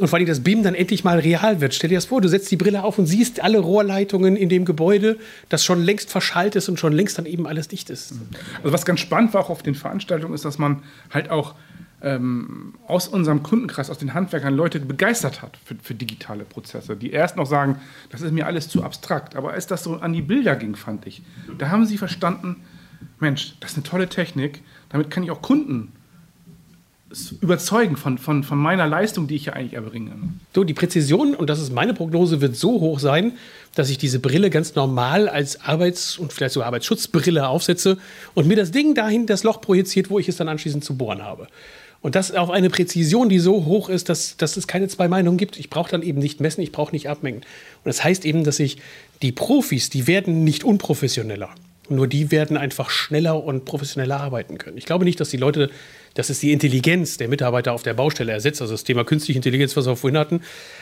und 0.00 0.08
vor 0.08 0.18
allem 0.18 0.26
das 0.26 0.40
Beam 0.40 0.62
dann 0.62 0.74
endlich 0.74 1.04
mal 1.04 1.18
real 1.18 1.60
wird. 1.60 1.74
Stell 1.74 1.90
dir 1.90 1.96
das 1.96 2.06
vor, 2.06 2.20
du 2.20 2.28
setzt 2.28 2.50
die 2.50 2.56
Brille 2.56 2.82
auf 2.82 2.98
und 2.98 3.06
siehst 3.06 3.42
alle 3.42 3.58
Rohrleitungen 3.58 4.36
in 4.36 4.48
dem 4.48 4.64
Gebäude, 4.64 5.18
das 5.50 5.64
schon 5.64 5.82
längst 5.82 6.10
verschallt 6.10 6.56
ist 6.56 6.68
und 6.68 6.80
schon 6.80 6.94
längst 6.94 7.18
dann 7.18 7.26
eben 7.26 7.46
alles 7.46 7.68
dicht 7.68 7.90
ist. 7.90 8.14
Also 8.58 8.72
was 8.72 8.86
ganz 8.86 9.00
spannend 9.00 9.34
war 9.34 9.42
auch 9.42 9.50
auf 9.50 9.62
den 9.62 9.74
Veranstaltungen 9.74 10.34
ist, 10.34 10.44
dass 10.46 10.58
man 10.58 10.82
halt 11.10 11.30
auch 11.30 11.54
ähm, 12.00 12.74
aus 12.86 13.06
unserem 13.06 13.42
Kundenkreis, 13.42 13.90
aus 13.90 13.98
den 13.98 14.14
Handwerkern 14.14 14.54
Leute 14.54 14.80
begeistert 14.80 15.42
hat 15.42 15.58
für, 15.64 15.76
für, 15.80 15.94
digitale 15.94 16.44
Prozesse, 16.44 16.96
die 16.96 17.10
erst 17.10 17.36
noch 17.36 17.46
sagen, 17.46 17.76
das 18.10 18.22
ist 18.22 18.32
mir 18.32 18.46
alles 18.46 18.68
zu 18.68 18.82
abstrakt. 18.82 19.36
Aber 19.36 19.52
als 19.52 19.66
das 19.66 19.84
so 19.84 19.96
an 19.96 20.12
die 20.12 20.22
Bilder 20.22 20.56
ging, 20.56 20.74
fand 20.74 21.06
ich, 21.06 21.22
da 21.58 21.68
haben 21.68 21.84
sie 21.86 21.98
verstanden, 21.98 22.56
Mensch, 23.20 23.56
das 23.60 23.72
ist 23.72 23.76
eine 23.76 23.84
tolle 23.84 24.08
Technik, 24.08 24.62
damit 24.88 25.10
kann 25.10 25.22
ich 25.22 25.30
auch 25.30 25.42
Kunden 25.42 25.92
überzeugen 27.40 27.96
von, 27.96 28.18
von, 28.18 28.42
von 28.42 28.58
meiner 28.58 28.86
Leistung, 28.86 29.26
die 29.26 29.36
ich 29.36 29.46
ja 29.46 29.52
eigentlich 29.52 29.74
erbringe. 29.74 30.12
So, 30.54 30.64
die 30.64 30.74
Präzision, 30.74 31.34
und 31.34 31.50
das 31.50 31.60
ist 31.60 31.72
meine 31.72 31.94
Prognose, 31.94 32.40
wird 32.40 32.56
so 32.56 32.80
hoch 32.80 32.98
sein, 32.98 33.32
dass 33.74 33.90
ich 33.90 33.98
diese 33.98 34.18
Brille 34.18 34.50
ganz 34.50 34.74
normal 34.74 35.28
als 35.28 35.60
Arbeits- 35.60 36.18
und 36.18 36.32
vielleicht 36.32 36.54
sogar 36.54 36.66
Arbeitsschutzbrille 36.68 37.46
aufsetze 37.46 37.98
und 38.34 38.46
mir 38.46 38.56
das 38.56 38.70
Ding 38.70 38.94
dahin 38.94 39.26
das 39.26 39.44
Loch 39.44 39.60
projiziert, 39.60 40.10
wo 40.10 40.18
ich 40.18 40.28
es 40.28 40.36
dann 40.36 40.48
anschließend 40.48 40.84
zu 40.84 40.96
bohren 40.96 41.22
habe. 41.22 41.48
Und 42.02 42.16
das 42.16 42.32
auf 42.32 42.50
eine 42.50 42.68
Präzision, 42.68 43.28
die 43.28 43.38
so 43.38 43.64
hoch 43.64 43.88
ist, 43.88 44.08
dass, 44.08 44.36
dass 44.36 44.56
es 44.56 44.66
keine 44.66 44.88
zwei 44.88 45.06
Meinungen 45.06 45.38
gibt. 45.38 45.58
Ich 45.58 45.70
brauche 45.70 45.90
dann 45.90 46.02
eben 46.02 46.18
nicht 46.18 46.40
messen, 46.40 46.60
ich 46.60 46.72
brauche 46.72 46.92
nicht 46.92 47.08
abmengen. 47.08 47.42
Und 47.42 47.86
das 47.86 48.02
heißt 48.02 48.24
eben, 48.24 48.42
dass 48.42 48.58
ich 48.58 48.78
die 49.22 49.30
Profis, 49.30 49.88
die 49.88 50.08
werden 50.08 50.42
nicht 50.42 50.64
unprofessioneller. 50.64 51.50
Nur 51.88 52.08
die 52.08 52.32
werden 52.32 52.56
einfach 52.56 52.90
schneller 52.90 53.42
und 53.44 53.64
professioneller 53.64 54.20
arbeiten 54.20 54.58
können. 54.58 54.78
Ich 54.78 54.84
glaube 54.84 55.04
nicht, 55.04 55.20
dass 55.20 55.30
die 55.30 55.36
Leute, 55.36 55.70
dass 56.14 56.30
es 56.30 56.40
die 56.40 56.52
Intelligenz 56.52 57.16
der 57.16 57.28
Mitarbeiter 57.28 57.72
auf 57.72 57.82
der 57.82 57.94
Baustelle 57.94 58.32
ersetzt, 58.32 58.60
also 58.60 58.74
das 58.74 58.84
Thema 58.84 59.04
künstliche 59.04 59.38
Intelligenz, 59.38 59.76
was 59.76 59.86
wir 59.86 59.96
vorhin 59.96 60.18
hatten. 60.18 60.40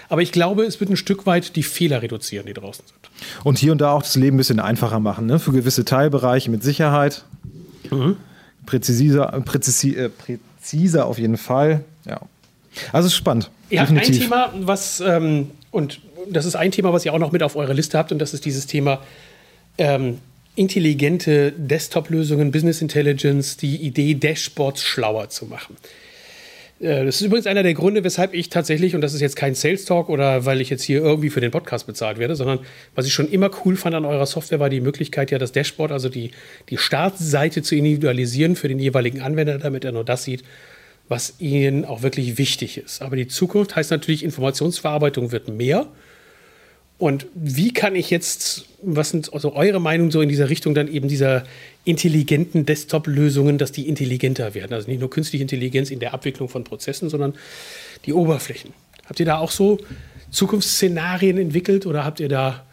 Aber 0.09 0.23
ich 0.23 0.33
glaube, 0.33 0.65
es 0.65 0.81
wird 0.81 0.91
ein 0.91 0.97
Stück 0.97 1.27
weit 1.27 1.57
die 1.57 1.63
Fehler 1.63 2.03
reduzieren, 2.03 2.47
die 2.47 2.53
draußen 2.53 2.85
sind. 2.87 3.45
Und 3.45 3.59
hier 3.59 3.73
und 3.73 3.81
da 3.81 3.93
auch 3.93 4.03
das 4.03 4.17
Leben 4.17 4.37
ein 4.37 4.39
bisschen 4.39 4.61
einfacher 4.61 5.01
machen, 5.01 5.27
ne? 5.27 5.39
für 5.39 5.53
gewisse 5.53 5.85
Teilbereiche 5.85 6.51
mit 6.51 6.63
Sicherheit. 6.63 7.25
Mhm. 7.91 8.17
Präziser, 8.67 9.27
präzisi, 9.45 9.95
äh, 9.95 10.09
präziser 10.11 11.07
auf 11.07 11.19
jeden 11.19 11.37
Fall. 11.37 11.85
Ja. 12.07 12.21
Also 12.93 13.07
es 13.07 13.13
ist 13.13 13.19
spannend. 13.19 13.51
Ja, 13.71 13.83
definitiv. 13.83 14.17
ein 14.17 14.21
Thema, 14.23 14.53
was, 14.61 15.01
ähm, 15.01 15.51
und 15.71 16.01
das 16.29 16.45
ist 16.45 16.57
ein 16.57 16.71
Thema, 16.71 16.93
was 16.93 17.05
ihr 17.05 17.15
auch 17.15 17.19
noch 17.19 17.33
mit 17.33 17.43
auf 17.43 17.57
eurer 17.57 17.75
Liste 17.75 17.99
habt, 17.99 18.13
und 18.13 18.19
das 18.19 18.35
ist 18.35 18.45
dieses 18.45 18.67
Thema 18.67 19.01
ähm, 19.79 20.19
intelligente 20.61 21.53
Desktop-Lösungen, 21.53 22.51
Business 22.53 22.83
Intelligence, 22.83 23.57
die 23.57 23.77
Idee, 23.77 24.13
Dashboards 24.13 24.83
schlauer 24.83 25.31
zu 25.31 25.47
machen. 25.47 25.79
Äh, 26.81 27.07
das 27.07 27.17
ist 27.17 27.23
übrigens 27.23 27.47
einer 27.47 27.63
der 27.63 27.73
Gründe, 27.73 28.05
weshalb 28.05 28.35
ich 28.35 28.51
tatsächlich, 28.51 28.95
und 28.95 29.01
das 29.01 29.15
ist 29.15 29.23
jetzt 29.23 29.37
kein 29.37 29.55
Sales 29.55 29.87
Talk 29.87 30.11
oder 30.11 30.45
weil 30.45 30.61
ich 30.61 30.69
jetzt 30.69 30.83
hier 30.83 31.01
irgendwie 31.01 31.31
für 31.31 31.41
den 31.41 31.51
Podcast 31.51 31.87
bezahlt 31.87 32.19
werde, 32.19 32.37
sondern 32.37 32.59
was 32.95 33.07
ich 33.07 33.15
schon 33.15 33.31
immer 33.31 33.51
cool 33.65 33.75
fand 33.75 33.95
an 33.95 34.05
eurer 34.05 34.27
Software, 34.27 34.61
war 34.61 34.69
die 34.69 34.83
Möglichkeit, 34.83 35.31
ja 35.31 35.39
das 35.39 35.53
Dashboard, 35.53 35.93
also 35.93 36.11
die, 36.11 36.31
die 36.69 36.77
Startseite 36.77 37.63
zu 37.63 37.75
individualisieren 37.75 38.55
für 38.55 38.69
den 38.69 38.79
jeweiligen 38.79 39.23
Anwender, 39.23 39.57
damit 39.57 39.87
er 39.87 39.93
nur 39.93 40.05
das 40.05 40.25
sieht, 40.25 40.45
was 41.09 41.37
ihnen 41.39 41.87
auch 41.87 42.03
wirklich 42.03 42.37
wichtig 42.37 42.77
ist. 42.77 43.01
Aber 43.01 43.17
die 43.17 43.29
Zukunft 43.29 43.77
heißt 43.77 43.91
natürlich, 43.91 44.23
Informationsverarbeitung 44.25 45.33
wird 45.33 45.49
mehr. 45.49 45.87
Und 47.01 47.27
wie 47.35 47.73
kann 47.73 47.97
ich 47.97 48.11
jetzt, 48.11 48.67
was 48.83 49.09
sind 49.09 49.33
also 49.33 49.55
eure 49.55 49.81
Meinung 49.81 50.11
so 50.11 50.21
in 50.21 50.29
dieser 50.29 50.51
Richtung 50.51 50.75
dann 50.75 50.87
eben 50.87 51.09
dieser 51.09 51.45
intelligenten 51.85 52.67
Desktop-Lösungen, 52.67 53.57
dass 53.57 53.73
die 53.73 53.89
intelligenter 53.89 54.53
werden? 54.53 54.75
Also 54.75 54.87
nicht 54.87 55.01
nur 55.01 55.09
künstliche 55.09 55.43
Intelligenz 55.43 55.91
in 55.91 55.99
der 55.99 56.13
Abwicklung 56.13 56.51
von 56.51 56.63
Prozessen, 56.63 57.09
sondern 57.09 57.33
die 58.05 58.13
Oberflächen. 58.13 58.75
Habt 59.07 59.19
ihr 59.19 59.25
da 59.25 59.39
auch 59.39 59.51
so 59.51 59.79
Zukunftsszenarien 60.31 61.39
entwickelt 61.39 61.87
oder 61.87 62.05
habt 62.05 62.21
ihr 62.21 62.29
da 62.29 62.67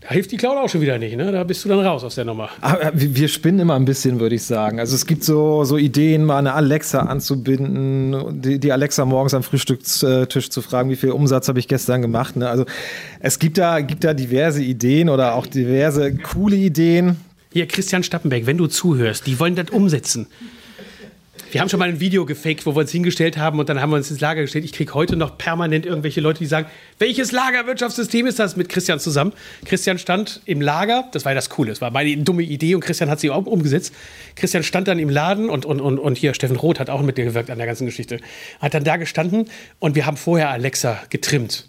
da 0.00 0.08
hilft 0.08 0.32
die 0.32 0.36
Cloud 0.36 0.56
auch 0.56 0.68
schon 0.68 0.80
wieder 0.80 0.98
nicht, 0.98 1.16
ne? 1.16 1.30
Da 1.30 1.44
bist 1.44 1.64
du 1.64 1.68
dann 1.68 1.78
raus 1.80 2.02
aus 2.02 2.16
der 2.16 2.24
Nummer. 2.24 2.50
Aber 2.60 2.86
ah, 2.86 2.90
wir 2.92 3.28
spinnen 3.28 3.60
immer 3.60 3.76
ein 3.76 3.84
bisschen, 3.84 4.18
würde 4.18 4.34
ich 4.34 4.42
sagen. 4.42 4.80
Also 4.80 4.96
es 4.96 5.06
gibt 5.06 5.22
so, 5.22 5.64
so 5.64 5.78
Ideen, 5.78 6.24
mal 6.24 6.38
eine 6.38 6.54
Alexa 6.54 7.00
anzubinden, 7.00 8.42
die, 8.42 8.58
die 8.58 8.72
Alexa 8.72 9.04
morgens 9.04 9.34
am 9.34 9.44
Frühstückstisch 9.44 10.50
zu 10.50 10.62
fragen, 10.62 10.90
wie 10.90 10.96
viel 10.96 11.10
Umsatz 11.10 11.48
habe 11.48 11.60
ich 11.60 11.68
gestern 11.68 12.02
gemacht. 12.02 12.36
Ne? 12.36 12.48
Also 12.48 12.66
es 13.20 13.38
gibt 13.38 13.58
da, 13.58 13.80
gibt 13.80 14.02
da 14.02 14.12
diverse 14.12 14.62
Ideen 14.62 15.08
oder 15.08 15.34
auch 15.34 15.46
diverse 15.46 16.14
coole 16.16 16.56
Ideen. 16.56 17.16
Hier, 17.52 17.66
Christian 17.66 18.02
Stappenbeck, 18.02 18.46
wenn 18.46 18.58
du 18.58 18.66
zuhörst, 18.66 19.26
die 19.26 19.38
wollen 19.38 19.54
das 19.54 19.70
umsetzen. 19.70 20.26
Wir 21.52 21.60
haben 21.60 21.68
schon 21.68 21.78
mal 21.78 21.88
ein 21.88 22.00
Video 22.00 22.26
gefaked, 22.26 22.66
wo 22.66 22.74
wir 22.74 22.80
uns 22.80 22.90
hingestellt 22.90 23.38
haben 23.38 23.60
und 23.60 23.68
dann 23.68 23.80
haben 23.80 23.90
wir 23.90 23.96
uns 23.96 24.10
ins 24.10 24.20
Lager 24.20 24.42
gestellt. 24.42 24.64
Ich 24.64 24.72
kriege 24.72 24.92
heute 24.94 25.14
noch 25.14 25.38
permanent 25.38 25.86
irgendwelche 25.86 26.20
Leute, 26.20 26.40
die 26.40 26.46
sagen, 26.46 26.66
welches 26.98 27.30
Lagerwirtschaftssystem 27.30 28.26
ist 28.26 28.40
das 28.40 28.56
mit 28.56 28.68
Christian 28.68 28.98
zusammen? 28.98 29.32
Christian 29.64 29.98
stand 29.98 30.40
im 30.44 30.60
Lager, 30.60 31.08
das 31.12 31.24
war 31.24 31.32
ja 31.32 31.36
das 31.36 31.48
Coole, 31.48 31.70
das 31.70 31.80
war 31.80 31.92
meine 31.92 32.16
dumme 32.16 32.42
Idee 32.42 32.74
und 32.74 32.80
Christian 32.80 33.08
hat 33.10 33.20
sie 33.20 33.30
auch 33.30 33.46
umgesetzt. 33.46 33.94
Christian 34.34 34.64
stand 34.64 34.88
dann 34.88 34.98
im 34.98 35.08
Laden 35.08 35.48
und, 35.48 35.64
und, 35.64 35.80
und, 35.80 36.00
und 36.00 36.18
hier 36.18 36.34
Steffen 36.34 36.56
Roth 36.56 36.80
hat 36.80 36.90
auch 36.90 37.02
mitgewirkt 37.02 37.48
an 37.48 37.58
der 37.58 37.66
ganzen 37.66 37.86
Geschichte. 37.86 38.18
Hat 38.60 38.74
dann 38.74 38.82
da 38.82 38.96
gestanden 38.96 39.48
und 39.78 39.94
wir 39.94 40.04
haben 40.04 40.16
vorher 40.16 40.50
Alexa 40.50 41.00
getrimmt. 41.10 41.68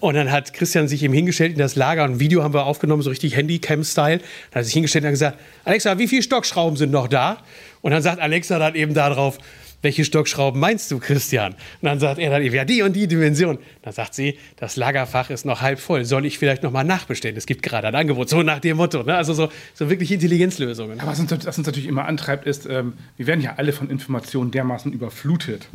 Und 0.00 0.14
dann 0.14 0.30
hat 0.30 0.52
Christian 0.52 0.88
sich 0.88 1.02
eben 1.02 1.14
hingestellt 1.14 1.52
in 1.52 1.58
das 1.58 1.76
Lager. 1.76 2.04
Ein 2.04 2.20
Video 2.20 2.42
haben 2.42 2.54
wir 2.54 2.66
aufgenommen, 2.66 3.02
so 3.02 3.10
richtig 3.10 3.36
Handycam-Style. 3.36 4.18
Dann 4.18 4.26
hat 4.50 4.56
er 4.62 4.64
sich 4.64 4.74
hingestellt 4.74 5.04
und 5.04 5.08
hat 5.08 5.14
gesagt: 5.14 5.38
Alexa, 5.64 5.98
wie 5.98 6.08
viele 6.08 6.22
Stockschrauben 6.22 6.76
sind 6.76 6.90
noch 6.90 7.08
da? 7.08 7.38
Und 7.80 7.92
dann 7.92 8.02
sagt 8.02 8.20
Alexa 8.20 8.58
dann 8.58 8.74
eben 8.74 8.94
darauf, 8.94 9.38
welche 9.82 10.04
Stockschrauben 10.04 10.60
meinst 10.60 10.90
du, 10.90 10.98
Christian? 10.98 11.52
Und 11.52 11.58
dann 11.82 12.00
sagt 12.00 12.18
er 12.18 12.30
dann 12.30 12.42
eben, 12.42 12.54
ja, 12.54 12.64
die 12.64 12.82
und 12.82 12.94
die 12.94 13.06
Dimension. 13.06 13.58
Dann 13.82 13.92
sagt 13.92 14.14
sie, 14.14 14.38
das 14.56 14.76
Lagerfach 14.76 15.30
ist 15.30 15.46
noch 15.46 15.60
halb 15.60 15.78
voll. 15.78 16.04
Soll 16.04 16.26
ich 16.26 16.38
vielleicht 16.38 16.62
nochmal 16.62 16.84
nachbestellen? 16.84 17.36
Es 17.36 17.46
gibt 17.46 17.62
gerade 17.62 17.86
ein 17.86 17.94
Angebot. 17.94 18.28
So 18.28 18.42
nach 18.42 18.58
dem 18.58 18.76
Motto. 18.76 19.02
Ne? 19.04 19.14
Also 19.14 19.34
so, 19.34 19.48
so 19.74 19.88
wirklich 19.88 20.10
Intelligenzlösungen. 20.10 20.98
Aber 21.00 21.12
was 21.12 21.20
uns, 21.20 21.30
was 21.30 21.58
uns 21.58 21.66
natürlich 21.66 21.88
immer 21.88 22.06
antreibt, 22.06 22.46
ist, 22.46 22.66
ähm, 22.66 22.94
wir 23.16 23.26
werden 23.26 23.40
ja 23.40 23.54
alle 23.56 23.72
von 23.72 23.88
Informationen 23.88 24.50
dermaßen 24.50 24.92
überflutet. 24.92 25.68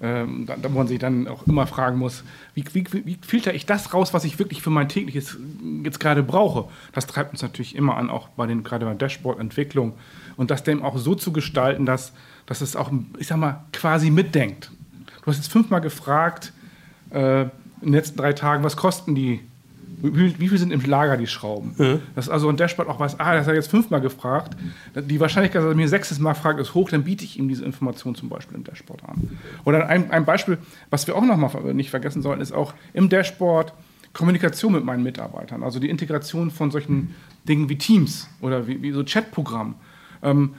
Ähm, 0.00 0.46
da, 0.46 0.56
wo 0.62 0.78
man 0.78 0.86
sich 0.86 1.00
dann 1.00 1.26
auch 1.26 1.44
immer 1.46 1.66
fragen 1.66 1.98
muss, 1.98 2.22
wie, 2.54 2.64
wie, 2.72 3.04
wie 3.04 3.18
filter 3.20 3.52
ich 3.52 3.66
das 3.66 3.92
raus, 3.92 4.14
was 4.14 4.24
ich 4.24 4.38
wirklich 4.38 4.62
für 4.62 4.70
mein 4.70 4.88
tägliches 4.88 5.36
jetzt 5.82 5.98
gerade 5.98 6.22
brauche? 6.22 6.70
Das 6.92 7.06
treibt 7.06 7.32
uns 7.32 7.42
natürlich 7.42 7.74
immer 7.74 7.96
an, 7.96 8.08
auch 8.08 8.28
bei 8.28 8.46
den, 8.46 8.62
gerade 8.62 8.86
bei 8.86 8.94
Dashboard-Entwicklung 8.94 9.94
und 10.36 10.52
das 10.52 10.62
dem 10.62 10.84
auch 10.84 10.96
so 10.98 11.16
zu 11.16 11.32
gestalten, 11.32 11.84
dass, 11.84 12.12
dass 12.46 12.60
es 12.60 12.76
auch, 12.76 12.92
ich 13.18 13.26
sag 13.26 13.38
mal, 13.38 13.64
quasi 13.72 14.10
mitdenkt. 14.10 14.70
Du 15.22 15.26
hast 15.26 15.38
jetzt 15.38 15.50
fünfmal 15.50 15.80
gefragt, 15.80 16.52
äh, 17.10 17.42
in 17.42 17.48
den 17.82 17.92
letzten 17.92 18.18
drei 18.18 18.32
Tagen, 18.32 18.62
was 18.62 18.76
kosten 18.76 19.14
die? 19.14 19.40
Wie, 20.00 20.48
viel 20.48 20.58
sind 20.58 20.72
im 20.72 20.80
Lager 20.84 21.16
die 21.16 21.26
Schrauben? 21.26 21.74
Mhm. 21.76 22.00
Dass 22.14 22.28
also 22.28 22.48
ein 22.48 22.56
Dashboard 22.56 22.88
auch 22.88 23.00
weiß, 23.00 23.18
ah, 23.18 23.34
das 23.34 23.46
hat 23.46 23.52
er 23.52 23.56
jetzt 23.56 23.70
fünfmal 23.70 24.00
gefragt. 24.00 24.56
Die 24.94 25.18
Wahrscheinlichkeit, 25.18 25.62
dass 25.62 25.70
er 25.70 25.74
mir 25.74 25.88
sechstes 25.88 26.18
Mal 26.18 26.34
fragt, 26.34 26.60
ist 26.60 26.74
hoch, 26.74 26.90
dann 26.90 27.04
biete 27.04 27.24
ich 27.24 27.38
ihm 27.38 27.48
diese 27.48 27.64
Information 27.64 28.14
zum 28.14 28.28
Beispiel 28.28 28.56
im 28.56 28.64
Dashboard 28.64 29.02
an. 29.04 29.38
Oder 29.64 29.88
ein, 29.88 30.10
ein 30.10 30.24
Beispiel, 30.24 30.58
was 30.90 31.06
wir 31.06 31.16
auch 31.16 31.24
noch 31.24 31.36
mal 31.36 31.74
nicht 31.74 31.90
vergessen 31.90 32.22
sollten, 32.22 32.40
ist 32.40 32.52
auch 32.52 32.74
im 32.92 33.08
Dashboard 33.08 33.72
Kommunikation 34.12 34.72
mit 34.72 34.84
meinen 34.84 35.02
Mitarbeitern. 35.02 35.62
Also 35.62 35.78
die 35.78 35.90
Integration 35.90 36.50
von 36.50 36.70
solchen 36.70 37.14
Dingen 37.48 37.68
wie 37.68 37.76
Teams 37.76 38.28
oder 38.40 38.66
wie, 38.66 38.82
wie 38.82 38.92
so 38.92 39.04
Chatprogrammen. 39.04 39.74
Ähm, 40.22 40.54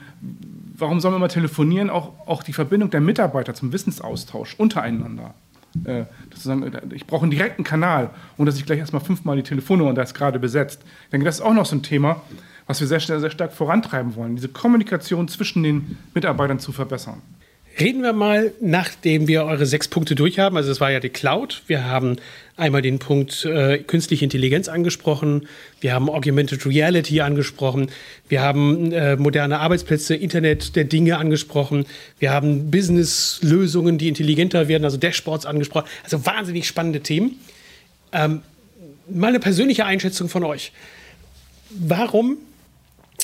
warum 0.76 1.00
sollen 1.00 1.14
wir 1.14 1.18
mal 1.18 1.28
telefonieren? 1.28 1.90
Auch, 1.90 2.12
auch 2.26 2.42
die 2.42 2.52
Verbindung 2.52 2.90
der 2.90 3.00
Mitarbeiter 3.00 3.54
zum 3.54 3.72
Wissensaustausch 3.72 4.54
untereinander. 4.56 5.34
Äh, 5.84 6.04
ich 6.94 7.06
brauche 7.06 7.22
einen 7.22 7.30
direkten 7.30 7.64
Kanal 7.64 8.10
und 8.36 8.46
dass 8.46 8.56
ich 8.56 8.66
gleich 8.66 8.78
erstmal 8.78 9.02
fünfmal 9.02 9.36
die 9.36 9.42
Telefonnummer 9.42 9.94
da 9.94 10.02
ist 10.02 10.14
gerade 10.14 10.38
besetzt. 10.38 10.82
Ich 11.04 11.10
denke, 11.10 11.24
das 11.24 11.36
ist 11.36 11.40
auch 11.40 11.54
noch 11.54 11.66
so 11.66 11.76
ein 11.76 11.82
Thema, 11.82 12.22
was 12.66 12.80
wir 12.80 12.86
sehr, 12.86 13.00
sehr, 13.00 13.20
sehr 13.20 13.30
stark 13.30 13.52
vorantreiben 13.52 14.14
wollen, 14.16 14.36
diese 14.36 14.48
Kommunikation 14.48 15.28
zwischen 15.28 15.62
den 15.62 15.98
Mitarbeitern 16.14 16.60
zu 16.60 16.72
verbessern. 16.72 17.22
Reden 17.78 18.02
wir 18.02 18.12
mal, 18.12 18.52
nachdem 18.60 19.28
wir 19.28 19.44
eure 19.44 19.64
sechs 19.64 19.88
Punkte 19.88 20.14
durch 20.14 20.38
haben. 20.38 20.56
Also, 20.56 20.70
es 20.70 20.80
war 20.80 20.90
ja 20.90 21.00
die 21.00 21.08
Cloud. 21.08 21.62
Wir 21.66 21.84
haben 21.84 22.16
einmal 22.56 22.82
den 22.82 22.98
Punkt 22.98 23.44
äh, 23.44 23.78
künstliche 23.78 24.24
Intelligenz 24.24 24.68
angesprochen. 24.68 25.48
Wir 25.80 25.94
haben 25.94 26.10
Augmented 26.10 26.66
Reality 26.66 27.20
angesprochen. 27.20 27.90
Wir 28.28 28.42
haben 28.42 28.92
äh, 28.92 29.16
moderne 29.16 29.60
Arbeitsplätze, 29.60 30.14
Internet 30.14 30.76
der 30.76 30.84
Dinge 30.84 31.16
angesprochen. 31.16 31.86
Wir 32.18 32.32
haben 32.32 32.70
Business-Lösungen, 32.70 33.98
die 33.98 34.08
intelligenter 34.08 34.68
werden, 34.68 34.84
also 34.84 34.96
Dashboards 34.96 35.46
angesprochen. 35.46 35.86
Also, 36.02 36.26
wahnsinnig 36.26 36.66
spannende 36.66 37.00
Themen. 37.00 37.38
Ähm, 38.12 38.42
mal 39.08 39.28
eine 39.28 39.40
persönliche 39.40 39.86
Einschätzung 39.86 40.28
von 40.28 40.44
euch. 40.44 40.72
Warum 41.70 42.38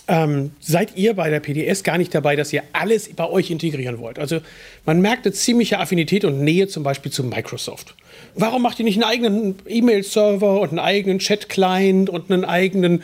ähm, 0.08 0.52
seid 0.60 0.96
ihr 0.96 1.14
bei 1.14 1.30
der 1.30 1.40
PDS 1.40 1.82
gar 1.82 1.98
nicht 1.98 2.14
dabei, 2.14 2.36
dass 2.36 2.52
ihr 2.52 2.62
alles 2.72 3.08
bei 3.14 3.28
euch 3.28 3.50
integrieren 3.50 3.98
wollt. 3.98 4.18
Also 4.18 4.40
man 4.84 5.00
merkt 5.00 5.26
eine 5.26 5.32
ziemliche 5.34 5.80
Affinität 5.80 6.24
und 6.24 6.40
Nähe 6.40 6.68
zum 6.68 6.82
Beispiel 6.82 7.10
zu 7.10 7.24
Microsoft. 7.24 7.94
Warum 8.34 8.62
macht 8.62 8.78
ihr 8.78 8.84
nicht 8.84 9.02
einen 9.02 9.10
eigenen 9.10 9.56
E-Mail-Server 9.66 10.60
und 10.60 10.70
einen 10.70 10.78
eigenen 10.78 11.18
Chat-Client 11.18 12.08
und 12.08 12.30
einen 12.30 12.44
eigenen 12.44 13.02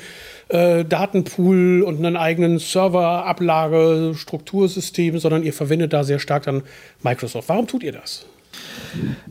äh, 0.48 0.84
Datenpool 0.84 1.82
und 1.82 1.98
einen 1.98 2.16
eigenen 2.16 2.58
Server-Ablage, 2.58 4.14
Struktursystem, 4.14 5.18
sondern 5.18 5.42
ihr 5.42 5.52
verwendet 5.52 5.92
da 5.92 6.04
sehr 6.04 6.20
stark 6.20 6.44
dann 6.44 6.62
Microsoft. 7.02 7.48
Warum 7.48 7.66
tut 7.66 7.82
ihr 7.82 7.92
das? 7.92 8.26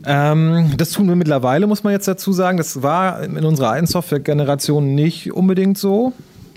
Ähm, 0.04 0.74
das 0.76 0.90
tun 0.90 1.08
wir 1.08 1.16
mittlerweile, 1.16 1.66
muss 1.66 1.84
man 1.84 1.92
jetzt 1.92 2.08
dazu 2.08 2.32
sagen. 2.32 2.58
Das 2.58 2.82
war 2.82 3.22
in 3.22 3.44
unserer 3.44 3.70
alten 3.70 3.86
Software-Generation 3.86 4.94
nicht 4.94 5.32
unbedingt 5.32 5.78
so 5.78 6.12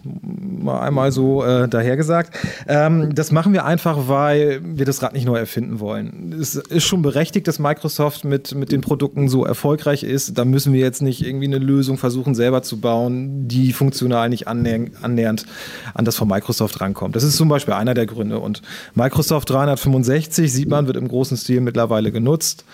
mal 0.05 0.79
einmal 0.79 1.11
so 1.11 1.43
äh, 1.43 1.67
dahergesagt. 1.67 2.37
Ähm, 2.67 3.13
das 3.15 3.31
machen 3.31 3.53
wir 3.53 3.65
einfach, 3.65 4.07
weil 4.07 4.61
wir 4.63 4.85
das 4.85 5.01
Rad 5.01 5.13
nicht 5.13 5.25
neu 5.25 5.37
erfinden 5.37 5.79
wollen. 5.79 6.35
Es 6.39 6.55
ist 6.55 6.83
schon 6.83 7.01
berechtigt, 7.01 7.47
dass 7.47 7.59
Microsoft 7.59 8.25
mit, 8.25 8.53
mit 8.55 8.71
den 8.71 8.81
Produkten 8.81 9.29
so 9.29 9.45
erfolgreich 9.45 10.03
ist. 10.03 10.37
Da 10.37 10.45
müssen 10.45 10.73
wir 10.73 10.79
jetzt 10.79 11.01
nicht 11.01 11.25
irgendwie 11.25 11.45
eine 11.45 11.59
Lösung 11.59 11.97
versuchen, 11.97 12.35
selber 12.35 12.61
zu 12.63 12.79
bauen, 12.79 13.47
die 13.47 13.73
funktional 13.73 14.29
nicht 14.29 14.47
annäher 14.47 14.85
annähernd 15.01 15.45
an 15.93 16.05
das 16.05 16.15
von 16.15 16.27
Microsoft 16.27 16.81
rankommt. 16.81 17.15
Das 17.15 17.23
ist 17.23 17.37
zum 17.37 17.49
Beispiel 17.49 17.73
einer 17.73 17.93
der 17.93 18.05
Gründe. 18.05 18.39
Und 18.39 18.61
Microsoft 18.93 19.49
365, 19.49 20.51
sieht 20.51 20.69
man, 20.69 20.87
wird 20.87 20.97
im 20.97 21.07
großen 21.07 21.37
Stil 21.37 21.61
mittlerweile 21.61 22.11
genutzt. 22.11 22.65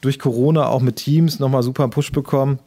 Durch 0.00 0.18
Corona 0.18 0.66
auch 0.66 0.80
mit 0.80 0.96
Teams 0.96 1.38
nochmal 1.38 1.62
super 1.62 1.88
Push 1.88 2.12
bekommen 2.12 2.58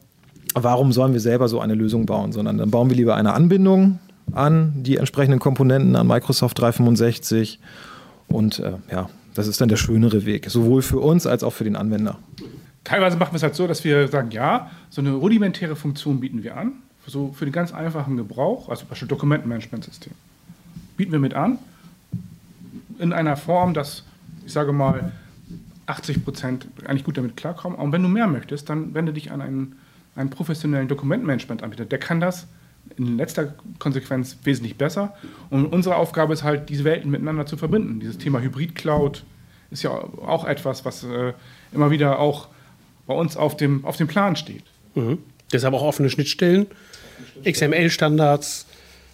warum 0.58 0.90
sollen 0.90 1.12
wir 1.12 1.20
selber 1.20 1.48
so 1.48 1.60
eine 1.60 1.74
Lösung 1.74 2.06
bauen, 2.06 2.32
sondern 2.32 2.56
dann 2.56 2.70
bauen 2.70 2.88
wir 2.88 2.96
lieber 2.96 3.14
eine 3.14 3.34
Anbindung 3.34 3.98
an 4.32 4.82
die 4.82 4.96
entsprechenden 4.96 5.40
Komponenten 5.40 5.96
an 5.96 6.06
Microsoft 6.06 6.58
365 6.58 7.58
und 8.28 8.58
äh, 8.58 8.72
ja, 8.90 9.08
das 9.34 9.46
ist 9.46 9.60
dann 9.60 9.68
der 9.68 9.76
schönere 9.76 10.24
Weg, 10.24 10.50
sowohl 10.50 10.82
für 10.82 10.98
uns 10.98 11.26
als 11.26 11.42
auch 11.42 11.52
für 11.52 11.64
den 11.64 11.76
Anwender. 11.76 12.18
Teilweise 12.84 13.16
machen 13.16 13.32
wir 13.32 13.36
es 13.36 13.42
halt 13.42 13.54
so, 13.54 13.66
dass 13.66 13.84
wir 13.84 14.08
sagen, 14.08 14.30
ja, 14.30 14.70
so 14.90 15.00
eine 15.00 15.12
rudimentäre 15.12 15.76
Funktion 15.76 16.20
bieten 16.20 16.42
wir 16.42 16.56
an, 16.56 16.72
so 17.06 17.32
für 17.32 17.44
den 17.44 17.52
ganz 17.52 17.72
einfachen 17.72 18.16
Gebrauch, 18.16 18.68
also 18.68 18.80
zum 18.80 18.88
Beispiel 18.88 19.08
Dokumentenmanagementsystem, 19.08 20.12
bieten 20.96 21.12
wir 21.12 21.18
mit 21.18 21.34
an, 21.34 21.58
in 22.98 23.12
einer 23.12 23.36
Form, 23.36 23.74
dass, 23.74 24.04
ich 24.44 24.52
sage 24.52 24.72
mal, 24.72 25.12
80 25.86 26.24
Prozent 26.24 26.66
eigentlich 26.86 27.04
gut 27.04 27.16
damit 27.16 27.36
klarkommen. 27.36 27.78
Und 27.78 27.92
wenn 27.92 28.02
du 28.02 28.08
mehr 28.08 28.26
möchtest, 28.26 28.68
dann 28.68 28.94
wende 28.94 29.12
dich 29.12 29.30
an 29.30 29.40
einen 29.40 29.76
einen 30.16 30.30
professionellen 30.30 30.88
Dokumentmanagement 30.88 31.62
anbietet, 31.62 31.92
der 31.92 31.98
kann 31.98 32.20
das 32.20 32.46
in 32.96 33.18
letzter 33.18 33.54
Konsequenz 33.78 34.38
wesentlich 34.44 34.76
besser. 34.76 35.14
Und 35.50 35.66
unsere 35.66 35.96
Aufgabe 35.96 36.32
ist 36.32 36.42
halt, 36.42 36.68
diese 36.68 36.84
Welten 36.84 37.10
miteinander 37.10 37.46
zu 37.46 37.56
verbinden. 37.56 38.00
Dieses 38.00 38.18
Thema 38.18 38.40
Hybrid-Cloud 38.40 39.24
ist 39.70 39.82
ja 39.82 39.90
auch 39.90 40.44
etwas, 40.44 40.84
was 40.84 41.04
äh, 41.04 41.32
immer 41.72 41.90
wieder 41.90 42.18
auch 42.18 42.48
bei 43.06 43.14
uns 43.14 43.36
auf 43.36 43.56
dem, 43.56 43.84
auf 43.84 43.96
dem 43.96 44.08
Plan 44.08 44.36
steht. 44.36 44.62
Mhm. 44.94 45.18
Deshalb 45.52 45.74
auch 45.74 45.82
offene 45.82 46.10
Schnittstellen, 46.10 46.66
XML-Standards, 47.44 48.66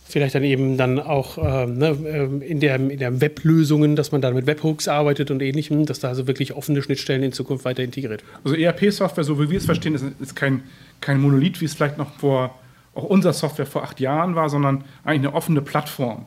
vielleicht 0.04 0.34
dann 0.34 0.44
eben 0.44 0.76
dann 0.76 0.98
auch 0.98 1.38
ähm, 1.38 1.78
ne, 1.78 1.96
ähm, 2.06 2.42
in 2.42 2.60
der, 2.60 2.76
in 2.76 2.98
der 2.98 3.20
Weblösungen, 3.20 3.96
dass 3.96 4.12
man 4.12 4.20
dann 4.20 4.34
mit 4.34 4.46
Webhooks 4.46 4.88
arbeitet 4.88 5.30
und 5.30 5.40
ähnlichem, 5.42 5.86
dass 5.86 6.00
da 6.00 6.08
also 6.08 6.26
wirklich 6.26 6.52
offene 6.52 6.82
Schnittstellen 6.82 7.22
in 7.22 7.32
Zukunft 7.32 7.64
weiter 7.64 7.82
integriert. 7.82 8.22
Also 8.44 8.56
ERP-Software, 8.56 9.24
so 9.24 9.40
wie 9.40 9.50
wir 9.50 9.58
es 9.58 9.64
verstehen, 9.64 9.94
ist, 9.94 10.04
ist 10.20 10.36
kein, 10.36 10.62
kein 11.00 11.20
Monolith, 11.20 11.60
wie 11.60 11.64
es 11.64 11.74
vielleicht 11.74 11.98
noch 11.98 12.12
vor, 12.18 12.58
auch 12.94 13.04
unser 13.04 13.32
Software 13.32 13.66
vor 13.66 13.84
acht 13.84 14.00
Jahren 14.00 14.34
war, 14.34 14.48
sondern 14.48 14.84
eigentlich 15.04 15.28
eine 15.28 15.34
offene 15.34 15.62
Plattform, 15.62 16.26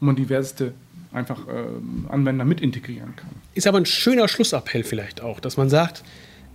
wo 0.00 0.06
man 0.06 0.16
diverseste 0.16 0.72
einfach 1.12 1.46
äh, 1.48 2.12
Anwender 2.12 2.44
mit 2.44 2.60
integrieren 2.60 3.16
kann. 3.16 3.30
Ist 3.54 3.66
aber 3.66 3.78
ein 3.78 3.86
schöner 3.86 4.28
Schlussappell 4.28 4.84
vielleicht 4.84 5.22
auch, 5.22 5.40
dass 5.40 5.56
man 5.56 5.70
sagt, 5.70 6.02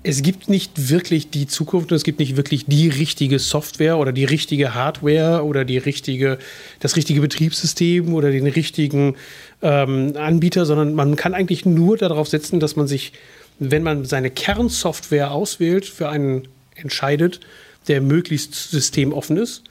es 0.03 0.23
gibt 0.23 0.49
nicht 0.49 0.89
wirklich 0.89 1.29
die 1.29 1.45
Zukunft 1.45 1.91
und 1.91 1.95
es 1.95 2.03
gibt 2.03 2.19
nicht 2.19 2.35
wirklich 2.35 2.65
die 2.65 2.87
richtige 2.87 3.37
Software 3.37 3.97
oder 3.97 4.11
die 4.11 4.25
richtige 4.25 4.73
Hardware 4.73 5.43
oder 5.45 5.63
die 5.63 5.77
richtige, 5.77 6.39
das 6.79 6.95
richtige 6.95 7.21
Betriebssystem 7.21 8.13
oder 8.13 8.31
den 8.31 8.47
richtigen 8.47 9.15
ähm, 9.61 10.13
Anbieter, 10.17 10.65
sondern 10.65 10.95
man 10.95 11.15
kann 11.15 11.35
eigentlich 11.35 11.65
nur 11.65 11.97
darauf 11.97 12.27
setzen, 12.27 12.59
dass 12.59 12.75
man 12.75 12.87
sich, 12.87 13.13
wenn 13.59 13.83
man 13.83 14.05
seine 14.05 14.31
Kernsoftware 14.31 15.31
auswählt, 15.31 15.85
für 15.85 16.09
einen 16.09 16.47
entscheidet, 16.75 17.39
der 17.87 18.01
möglichst 18.01 18.53
systemoffen 18.53 19.37
ist, 19.37 19.63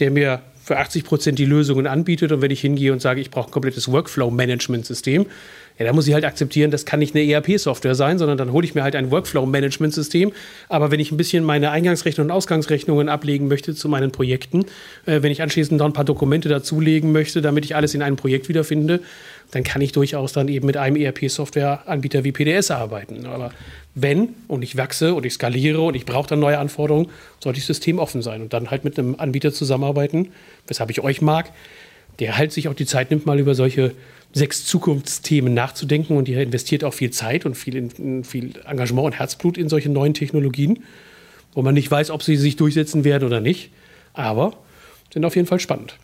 der 0.00 0.10
mir 0.10 0.42
für 0.64 0.78
80 0.78 1.04
Prozent 1.04 1.38
die 1.38 1.44
Lösungen 1.44 1.86
anbietet. 1.86 2.32
Und 2.32 2.40
wenn 2.40 2.50
ich 2.50 2.60
hingehe 2.60 2.92
und 2.92 3.00
sage, 3.00 3.20
ich 3.20 3.30
brauche 3.30 3.48
ein 3.48 3.52
komplettes 3.52 3.90
Workflow-Management-System, 3.92 5.26
ja, 5.78 5.86
da 5.86 5.92
muss 5.92 6.06
ich 6.06 6.14
halt 6.14 6.24
akzeptieren, 6.24 6.70
das 6.70 6.84
kann 6.84 7.00
nicht 7.00 7.16
eine 7.16 7.28
ERP-Software 7.28 7.96
sein, 7.96 8.16
sondern 8.18 8.38
dann 8.38 8.52
hole 8.52 8.64
ich 8.64 8.76
mir 8.76 8.84
halt 8.84 8.94
ein 8.94 9.10
Workflow-Management-System. 9.10 10.32
Aber 10.68 10.92
wenn 10.92 11.00
ich 11.00 11.10
ein 11.10 11.16
bisschen 11.16 11.44
meine 11.44 11.70
Eingangsrechnungen 11.70 12.30
und 12.30 12.36
Ausgangsrechnungen 12.36 13.08
ablegen 13.08 13.48
möchte 13.48 13.74
zu 13.74 13.88
meinen 13.88 14.12
Projekten, 14.12 14.66
äh, 15.04 15.20
wenn 15.22 15.32
ich 15.32 15.42
anschließend 15.42 15.78
noch 15.78 15.86
ein 15.86 15.92
paar 15.92 16.04
Dokumente 16.04 16.48
dazulegen 16.48 17.10
möchte, 17.10 17.42
damit 17.42 17.64
ich 17.64 17.74
alles 17.74 17.92
in 17.92 18.02
einem 18.02 18.16
Projekt 18.16 18.48
wiederfinde, 18.48 19.00
dann 19.54 19.62
kann 19.62 19.80
ich 19.80 19.92
durchaus 19.92 20.32
dann 20.32 20.48
eben 20.48 20.66
mit 20.66 20.76
einem 20.76 20.96
ERP-Software-Anbieter 20.96 22.24
wie 22.24 22.32
PDS 22.32 22.72
arbeiten. 22.72 23.24
Aber 23.24 23.52
wenn 23.94 24.30
und 24.48 24.62
ich 24.62 24.76
wachse 24.76 25.14
und 25.14 25.24
ich 25.24 25.34
skaliere 25.34 25.80
und 25.80 25.94
ich 25.94 26.04
brauche 26.04 26.28
dann 26.28 26.40
neue 26.40 26.58
Anforderungen, 26.58 27.08
sollte 27.38 27.60
ich 27.60 27.64
systemoffen 27.64 28.20
sein 28.20 28.42
und 28.42 28.52
dann 28.52 28.72
halt 28.72 28.82
mit 28.82 28.98
einem 28.98 29.14
Anbieter 29.14 29.52
zusammenarbeiten, 29.52 30.32
weshalb 30.66 30.90
ich 30.90 31.02
euch 31.02 31.22
mag, 31.22 31.52
der 32.18 32.36
halt 32.36 32.50
sich 32.50 32.66
auch 32.66 32.74
die 32.74 32.84
Zeit 32.84 33.12
nimmt, 33.12 33.26
mal 33.26 33.38
über 33.38 33.54
solche 33.54 33.92
sechs 34.32 34.64
Zukunftsthemen 34.66 35.54
nachzudenken 35.54 36.16
und 36.16 36.28
ihr 36.28 36.40
investiert 36.42 36.82
auch 36.82 36.92
viel 36.92 37.10
Zeit 37.10 37.46
und 37.46 37.54
viel, 37.54 37.90
viel 38.24 38.54
Engagement 38.66 39.06
und 39.06 39.18
Herzblut 39.20 39.56
in 39.56 39.68
solche 39.68 39.88
neuen 39.88 40.14
Technologien, 40.14 40.82
wo 41.52 41.62
man 41.62 41.74
nicht 41.74 41.88
weiß, 41.88 42.10
ob 42.10 42.24
sie 42.24 42.34
sich 42.34 42.56
durchsetzen 42.56 43.04
werden 43.04 43.24
oder 43.24 43.40
nicht, 43.40 43.70
aber 44.14 44.56
sind 45.12 45.24
auf 45.24 45.36
jeden 45.36 45.46
Fall 45.46 45.60
spannend. 45.60 45.96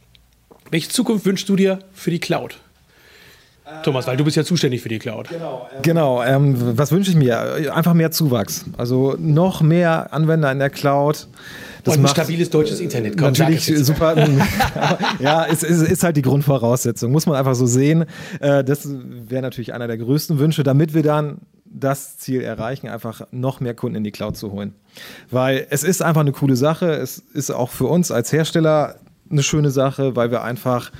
Welche 0.70 0.88
Zukunft 0.88 1.26
wünschst 1.26 1.48
du 1.48 1.56
dir 1.56 1.80
für 1.92 2.12
die 2.12 2.20
Cloud? 2.20 2.60
Thomas, 3.82 4.06
weil 4.06 4.16
du 4.16 4.24
bist 4.24 4.36
ja 4.36 4.44
zuständig 4.44 4.82
für 4.82 4.88
die 4.88 4.98
Cloud. 4.98 5.28
Genau, 5.28 5.68
ähm, 5.72 5.82
genau 5.82 6.22
ähm, 6.22 6.78
was 6.78 6.92
wünsche 6.92 7.10
ich 7.10 7.16
mir? 7.16 7.74
Einfach 7.74 7.94
mehr 7.94 8.10
Zuwachs. 8.10 8.64
Also 8.76 9.16
noch 9.18 9.62
mehr 9.62 10.12
Anwender 10.12 10.50
in 10.52 10.58
der 10.58 10.70
Cloud. 10.70 11.28
Das 11.84 11.96
und 11.96 12.04
ein 12.04 12.08
stabiles 12.08 12.50
deutsches 12.50 12.80
Internet. 12.80 13.16
Komm, 13.16 13.32
natürlich 13.32 13.64
super. 13.84 14.14
ja, 15.18 15.46
es 15.46 15.62
ist, 15.62 15.82
ist, 15.82 16.02
halt 16.02 16.16
die 16.16 16.22
Grundvoraussetzung. 16.22 17.10
Muss 17.10 17.26
man 17.26 17.36
einfach 17.36 17.54
so 17.54 17.66
sehen. 17.66 18.04
Äh, 18.40 18.64
das 18.64 18.88
wäre 18.88 19.42
natürlich 19.42 19.72
einer 19.72 19.86
der 19.86 19.98
größten 19.98 20.38
Wünsche, 20.38 20.62
damit 20.62 20.94
wir 20.94 21.02
dann 21.02 21.38
das 21.64 22.18
Ziel 22.18 22.42
erreichen, 22.42 22.88
einfach 22.88 23.22
noch 23.30 23.60
mehr 23.60 23.74
Kunden 23.74 23.96
in 23.96 24.04
die 24.04 24.10
Cloud 24.10 24.36
zu 24.36 24.50
holen. 24.50 24.74
Weil 25.30 25.66
es 25.70 25.84
ist 25.84 26.02
einfach 26.02 26.20
eine 26.20 26.32
coole 26.32 26.56
Sache. 26.56 26.90
Es 26.90 27.18
ist 27.18 27.50
auch 27.50 27.70
für 27.70 27.86
uns 27.86 28.10
als 28.10 28.32
Hersteller 28.32 28.96
eine 29.30 29.42
schöne 29.42 29.70
Sache, 29.70 30.16
weil 30.16 30.30
wir 30.30 30.42
einfach 30.42 30.90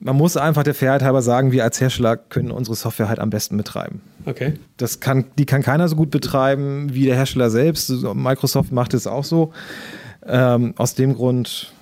man 0.00 0.16
muss 0.16 0.36
einfach 0.36 0.62
der 0.62 0.74
Fairheit 0.74 1.02
halber 1.02 1.22
sagen, 1.22 1.52
wir 1.52 1.62
als 1.62 1.80
Hersteller 1.80 2.16
können 2.16 2.50
unsere 2.50 2.74
Software 2.74 3.08
halt 3.08 3.18
am 3.18 3.30
besten 3.30 3.56
betreiben. 3.56 4.00
Okay. 4.24 4.54
Das 4.78 5.00
kann, 5.00 5.26
die 5.38 5.44
kann 5.44 5.62
keiner 5.62 5.88
so 5.88 5.96
gut 5.96 6.10
betreiben 6.10 6.92
wie 6.94 7.04
der 7.04 7.16
Hersteller 7.16 7.50
selbst. 7.50 7.90
Microsoft 7.90 8.72
macht 8.72 8.94
es 8.94 9.06
auch 9.06 9.24
so. 9.24 9.52
Ähm, 10.26 10.74
aus 10.76 10.94
dem 10.94 11.14
Grund 11.14 11.72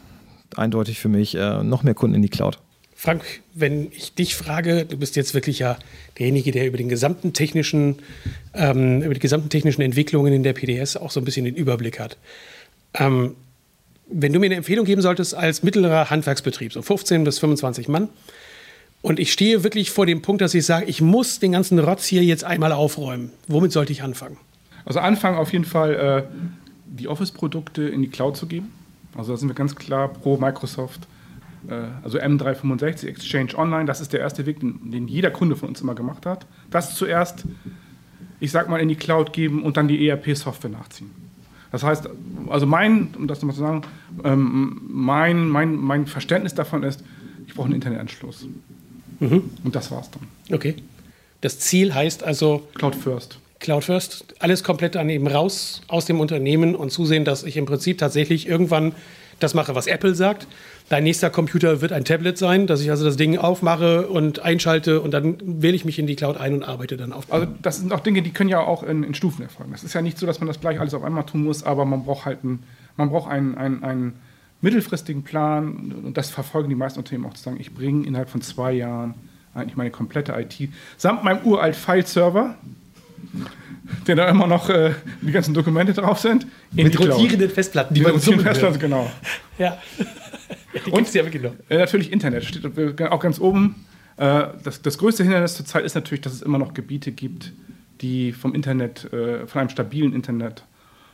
eindeutig 0.57 0.99
für 0.99 1.09
mich 1.09 1.37
äh, 1.37 1.63
noch 1.63 1.85
mehr 1.85 1.95
Kunden 1.95 2.17
in 2.17 2.23
die 2.23 2.29
Cloud. 2.29 2.59
Frank, 2.95 3.23
wenn 3.55 3.93
ich 3.93 4.15
dich 4.15 4.35
frage, 4.35 4.85
du 4.85 4.97
bist 4.97 5.15
jetzt 5.15 5.33
wirklich 5.33 5.61
ja 5.61 5.79
derjenige, 6.19 6.51
der 6.51 6.67
über 6.67 6.77
den 6.77 6.89
gesamten 6.89 7.33
technischen, 7.33 7.97
ähm, 8.55 9.03
über 9.03 9.15
die 9.15 9.21
gesamten 9.21 9.51
technischen 9.51 9.83
Entwicklungen 9.83 10.33
in 10.33 10.43
der 10.43 10.53
PDS 10.53 10.97
auch 10.97 11.13
so 11.13 11.21
ein 11.21 11.25
bisschen 11.25 11.45
den 11.45 11.55
Überblick 11.55 12.01
hat. 12.01 12.17
Ähm, 12.95 13.37
wenn 14.11 14.33
du 14.33 14.41
mir 14.41 14.47
eine 14.47 14.57
Empfehlung 14.57 14.85
geben 14.85 15.03
solltest 15.03 15.35
als 15.35 15.63
mittlerer 15.63 16.11
Handwerksbetrieb, 16.11 16.73
so 16.73 16.83
15 16.83 17.25
bis 17.25 17.39
25 17.39 17.89
Mann, 17.89 18.09
und 19.01 19.21
ich 19.21 19.33
stehe 19.33 19.63
wirklich 19.63 19.91
vor 19.91 20.07
dem 20.07 20.23
Punkt, 20.23 20.43
dass 20.43 20.55
ich 20.55 20.67
sage, 20.67 20.87
ich 20.87 21.01
muss 21.01 21.39
den 21.39 21.53
ganzen 21.53 21.79
Rotz 21.79 22.05
hier 22.05 22.25
jetzt 22.25 22.45
einmal 22.45 22.73
aufräumen. 22.73 23.31
Womit 23.47 23.71
sollte 23.71 23.93
ich 23.93 24.03
anfangen? 24.03 24.39
Also 24.85 24.99
anfangen 24.99 25.39
auf 25.39 25.53
jeden 25.53 25.65
Fall 25.65 25.95
äh, 25.95 26.23
die 26.87 27.07
Office-Produkte 27.07 27.83
in 27.83 28.03
die 28.03 28.09
Cloud 28.09 28.37
zu 28.37 28.47
geben. 28.47 28.73
Also 29.17 29.33
da 29.33 29.39
sind 29.39 29.49
wir 29.49 29.55
ganz 29.55 29.77
klar 29.77 30.09
pro 30.09 30.37
Microsoft. 30.37 31.07
Äh, 31.69 31.75
also 32.03 32.19
M365, 32.19 33.07
Exchange 33.07 33.57
Online, 33.57 33.85
das 33.85 34.01
ist 34.01 34.13
der 34.13 34.21
erste 34.21 34.47
Weg, 34.47 34.61
den, 34.61 34.91
den 34.91 35.07
jeder 35.07 35.31
Kunde 35.31 35.55
von 35.55 35.69
uns 35.69 35.81
immer 35.81 35.95
gemacht 35.95 36.27
hat. 36.27 36.47
Das 36.71 36.97
zuerst, 36.97 37.45
ich 38.41 38.51
sag 38.51 38.69
mal, 38.69 38.81
in 38.81 38.89
die 38.89 38.97
Cloud 38.97 39.33
geben 39.33 39.63
und 39.63 39.77
dann 39.77 39.87
die 39.87 40.09
ERP-Software 40.09 40.71
nachziehen. 40.71 41.11
Das 41.71 41.83
heißt, 41.83 42.09
also 42.49 42.67
mein, 42.67 43.15
um 43.17 43.29
das 43.29 43.39
nochmal 43.39 43.55
zu 43.55 43.61
sagen, 43.61 43.83
ähm, 44.25 44.81
mein, 44.89 45.49
mein, 45.49 45.77
mein 45.77 46.07
Verständnis 46.07 46.55
davon 46.55 46.83
ist, 46.83 47.03
ich 47.47 47.55
brauche 47.55 47.67
einen 47.67 47.75
Internetanschluss. 47.75 48.47
Mhm. 49.21 49.51
Und 49.65 49.75
das 49.75 49.91
war's 49.91 50.11
dann. 50.11 50.55
Okay. 50.55 50.77
Das 51.41 51.59
Ziel 51.59 51.95
heißt 51.95 52.25
also. 52.25 52.67
Cloud 52.75 52.95
First. 52.95 53.39
Cloud 53.61 53.85
First, 53.85 54.35
alles 54.39 54.63
komplett 54.63 54.95
dann 54.95 55.11
eben 55.11 55.27
raus 55.27 55.83
aus 55.89 56.05
dem 56.07 56.21
Unternehmen 56.21 56.75
und 56.75 56.91
zusehen, 56.91 57.25
dass 57.25 57.43
ich 57.43 57.57
im 57.57 57.67
Prinzip 57.67 57.99
tatsächlich 57.99 58.47
irgendwann 58.47 58.95
das 59.41 59.55
mache, 59.55 59.75
was 59.75 59.87
Apple 59.87 60.15
sagt. 60.15 60.47
Dein 60.89 61.05
nächster 61.05 61.29
Computer 61.29 61.83
wird 61.83 61.93
ein 61.93 62.05
Tablet 62.05 62.39
sein, 62.39 62.67
dass 62.67 62.81
ich 62.81 62.91
also 62.91 63.05
das 63.05 63.17
Ding 63.17 63.37
aufmache 63.37 64.09
und 64.09 64.41
einschalte 64.41 65.01
und 65.01 65.13
dann 65.13 65.37
wähle 65.43 65.77
ich 65.77 65.85
mich 65.85 65.99
in 65.99 66.07
die 66.07 66.17
Cloud 66.17 66.39
ein 66.39 66.55
und 66.55 66.63
arbeite 66.63 66.97
dann 66.97 67.13
auf. 67.13 67.31
Also 67.31 67.47
das 67.61 67.79
sind 67.79 67.93
auch 67.93 68.01
Dinge, 68.01 68.23
die 68.23 68.31
können 68.31 68.49
ja 68.49 68.61
auch 68.61 68.83
in, 68.83 69.03
in 69.03 69.15
Stufen 69.15 69.43
erfolgen. 69.43 69.73
Das 69.73 69.85
ist 69.85 69.93
ja 69.93 70.01
nicht 70.01 70.19
so, 70.19 70.25
dass 70.25 70.41
man 70.41 70.47
das 70.47 70.61
gleich 70.61 70.81
alles 70.81 70.95
auf 70.95 71.05
einmal 71.05 71.25
tun 71.25 71.45
muss, 71.45 71.63
aber 71.63 71.85
man 71.85 72.05
braucht 72.05 72.25
halt 72.25 72.39
einen, 72.43 72.63
man 72.97 73.11
braucht 73.11 73.31
einen, 73.31 73.55
einen, 73.57 73.85
einen 73.85 74.15
mittelfristigen 74.63 75.25
Plan 75.25 75.95
und 76.05 76.17
das 76.17 76.31
verfolgen 76.31 76.71
die 76.71 76.75
meisten 76.75 76.99
Unternehmen 76.99 77.27
auch 77.27 77.35
zu 77.35 77.43
sagen, 77.43 77.59
ich 77.61 77.75
bringe 77.75 78.07
innerhalb 78.07 78.31
von 78.31 78.41
zwei 78.41 78.73
Jahren 78.73 79.15
eigentlich 79.55 79.77
meine 79.77 79.91
komplette 79.91 80.33
IT 80.33 80.71
samt 80.97 81.23
meinem 81.25 81.45
uralt 81.45 81.77
File-Server 81.77 82.55
der 84.07 84.17
da 84.17 84.29
immer 84.29 84.47
noch 84.47 84.69
äh, 84.69 84.93
die 85.23 85.33
ganzen 85.33 85.55
Dokumente 85.55 85.93
drauf 85.93 86.19
sind. 86.19 86.47
Mit 86.73 86.99
rotierenden 86.99 87.51
Festplatten, 87.51 87.95
die 87.95 88.01
Mit 88.01 88.13
rotierenden 88.13 88.47
Festplatten, 88.47 88.79
genau. 88.79 89.11
Ja. 89.59 89.79
Die 90.87 90.91
gibt's 90.91 91.15
ja 91.15 91.25
wirklich 91.25 91.43
noch. 91.43 91.55
Äh, 91.69 91.79
natürlich 91.79 92.13
Internet, 92.13 92.45
steht 92.45 93.03
auch 93.03 93.21
ganz 93.21 93.41
oben. 93.41 93.87
Äh, 94.17 94.49
das, 94.65 94.83
das 94.83 94.99
größte 94.99 95.23
Hindernis 95.23 95.55
zurzeit 95.57 95.85
ist 95.85 95.95
natürlich, 95.95 96.21
dass 96.21 96.33
es 96.33 96.43
immer 96.43 96.59
noch 96.59 96.75
Gebiete 96.75 97.13
gibt, 97.13 97.53
die 98.01 98.33
vom 98.33 98.55
Internet, 98.55 99.13
äh, 99.13 99.47
von 99.47 99.61
einem 99.61 99.71
stabilen 99.71 100.13
Internet 100.13 100.65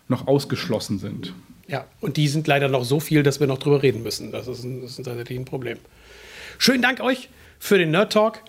noch 0.09 0.27
ausgeschlossen 0.27 0.99
sind. 0.99 1.33
Ja, 1.67 1.87
und 2.01 2.17
die 2.17 2.29
sind 2.29 2.47
leider 2.47 2.69
noch 2.69 2.85
so 2.85 3.01
viel, 3.01 3.23
dass 3.23 3.41
wir 3.41 3.47
noch 3.47 3.59
drüber 3.59 3.83
reden 3.83 4.03
müssen. 4.03 4.33
Das 4.33 4.49
ist, 4.49 4.65
ein, 4.65 4.83
das 4.83 4.99
ist 4.99 5.05
tatsächlich 5.05 5.39
ein 5.39 5.47
Problem. 5.47 5.79
Schönen 6.59 6.83
Dank 6.83 7.01
euch 7.01 7.31
für 7.59 7.79
den 7.79 7.91
Nerd 7.91 8.13
Talk. 8.13 8.41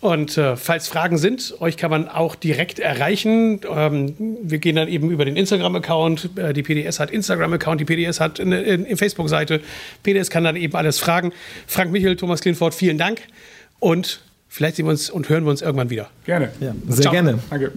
Und 0.00 0.36
äh, 0.36 0.56
falls 0.56 0.88
Fragen 0.88 1.16
sind, 1.16 1.54
euch 1.60 1.78
kann 1.78 1.90
man 1.90 2.08
auch 2.08 2.34
direkt 2.34 2.78
erreichen. 2.78 3.60
Ähm, 3.68 4.14
wir 4.42 4.58
gehen 4.58 4.76
dann 4.76 4.88
eben 4.88 5.10
über 5.10 5.24
den 5.24 5.36
Instagram-Account. 5.36 6.30
Äh, 6.36 6.52
die 6.52 6.62
PDS 6.62 7.00
hat 7.00 7.10
Instagram-Account, 7.10 7.80
die 7.80 7.86
PDS 7.86 8.20
hat 8.20 8.38
eine, 8.38 8.58
eine 8.58 8.96
Facebook-Seite. 8.96 9.62
PDS 10.02 10.28
kann 10.28 10.44
dann 10.44 10.56
eben 10.56 10.74
alles 10.74 10.98
fragen. 10.98 11.32
Frank 11.66 11.92
Michel, 11.92 12.16
Thomas 12.16 12.42
Klinfort, 12.42 12.72
vielen 12.72 12.98
Dank. 12.98 13.22
Und 13.78 14.20
vielleicht 14.48 14.76
sehen 14.76 14.84
wir 14.84 14.90
uns 14.90 15.08
und 15.08 15.30
hören 15.30 15.44
wir 15.44 15.50
uns 15.50 15.62
irgendwann 15.62 15.88
wieder. 15.88 16.10
Gerne. 16.26 16.50
Ja, 16.60 16.74
sehr 16.88 17.02
Ciao. 17.02 17.12
gerne. 17.12 17.38
Danke. 17.48 17.72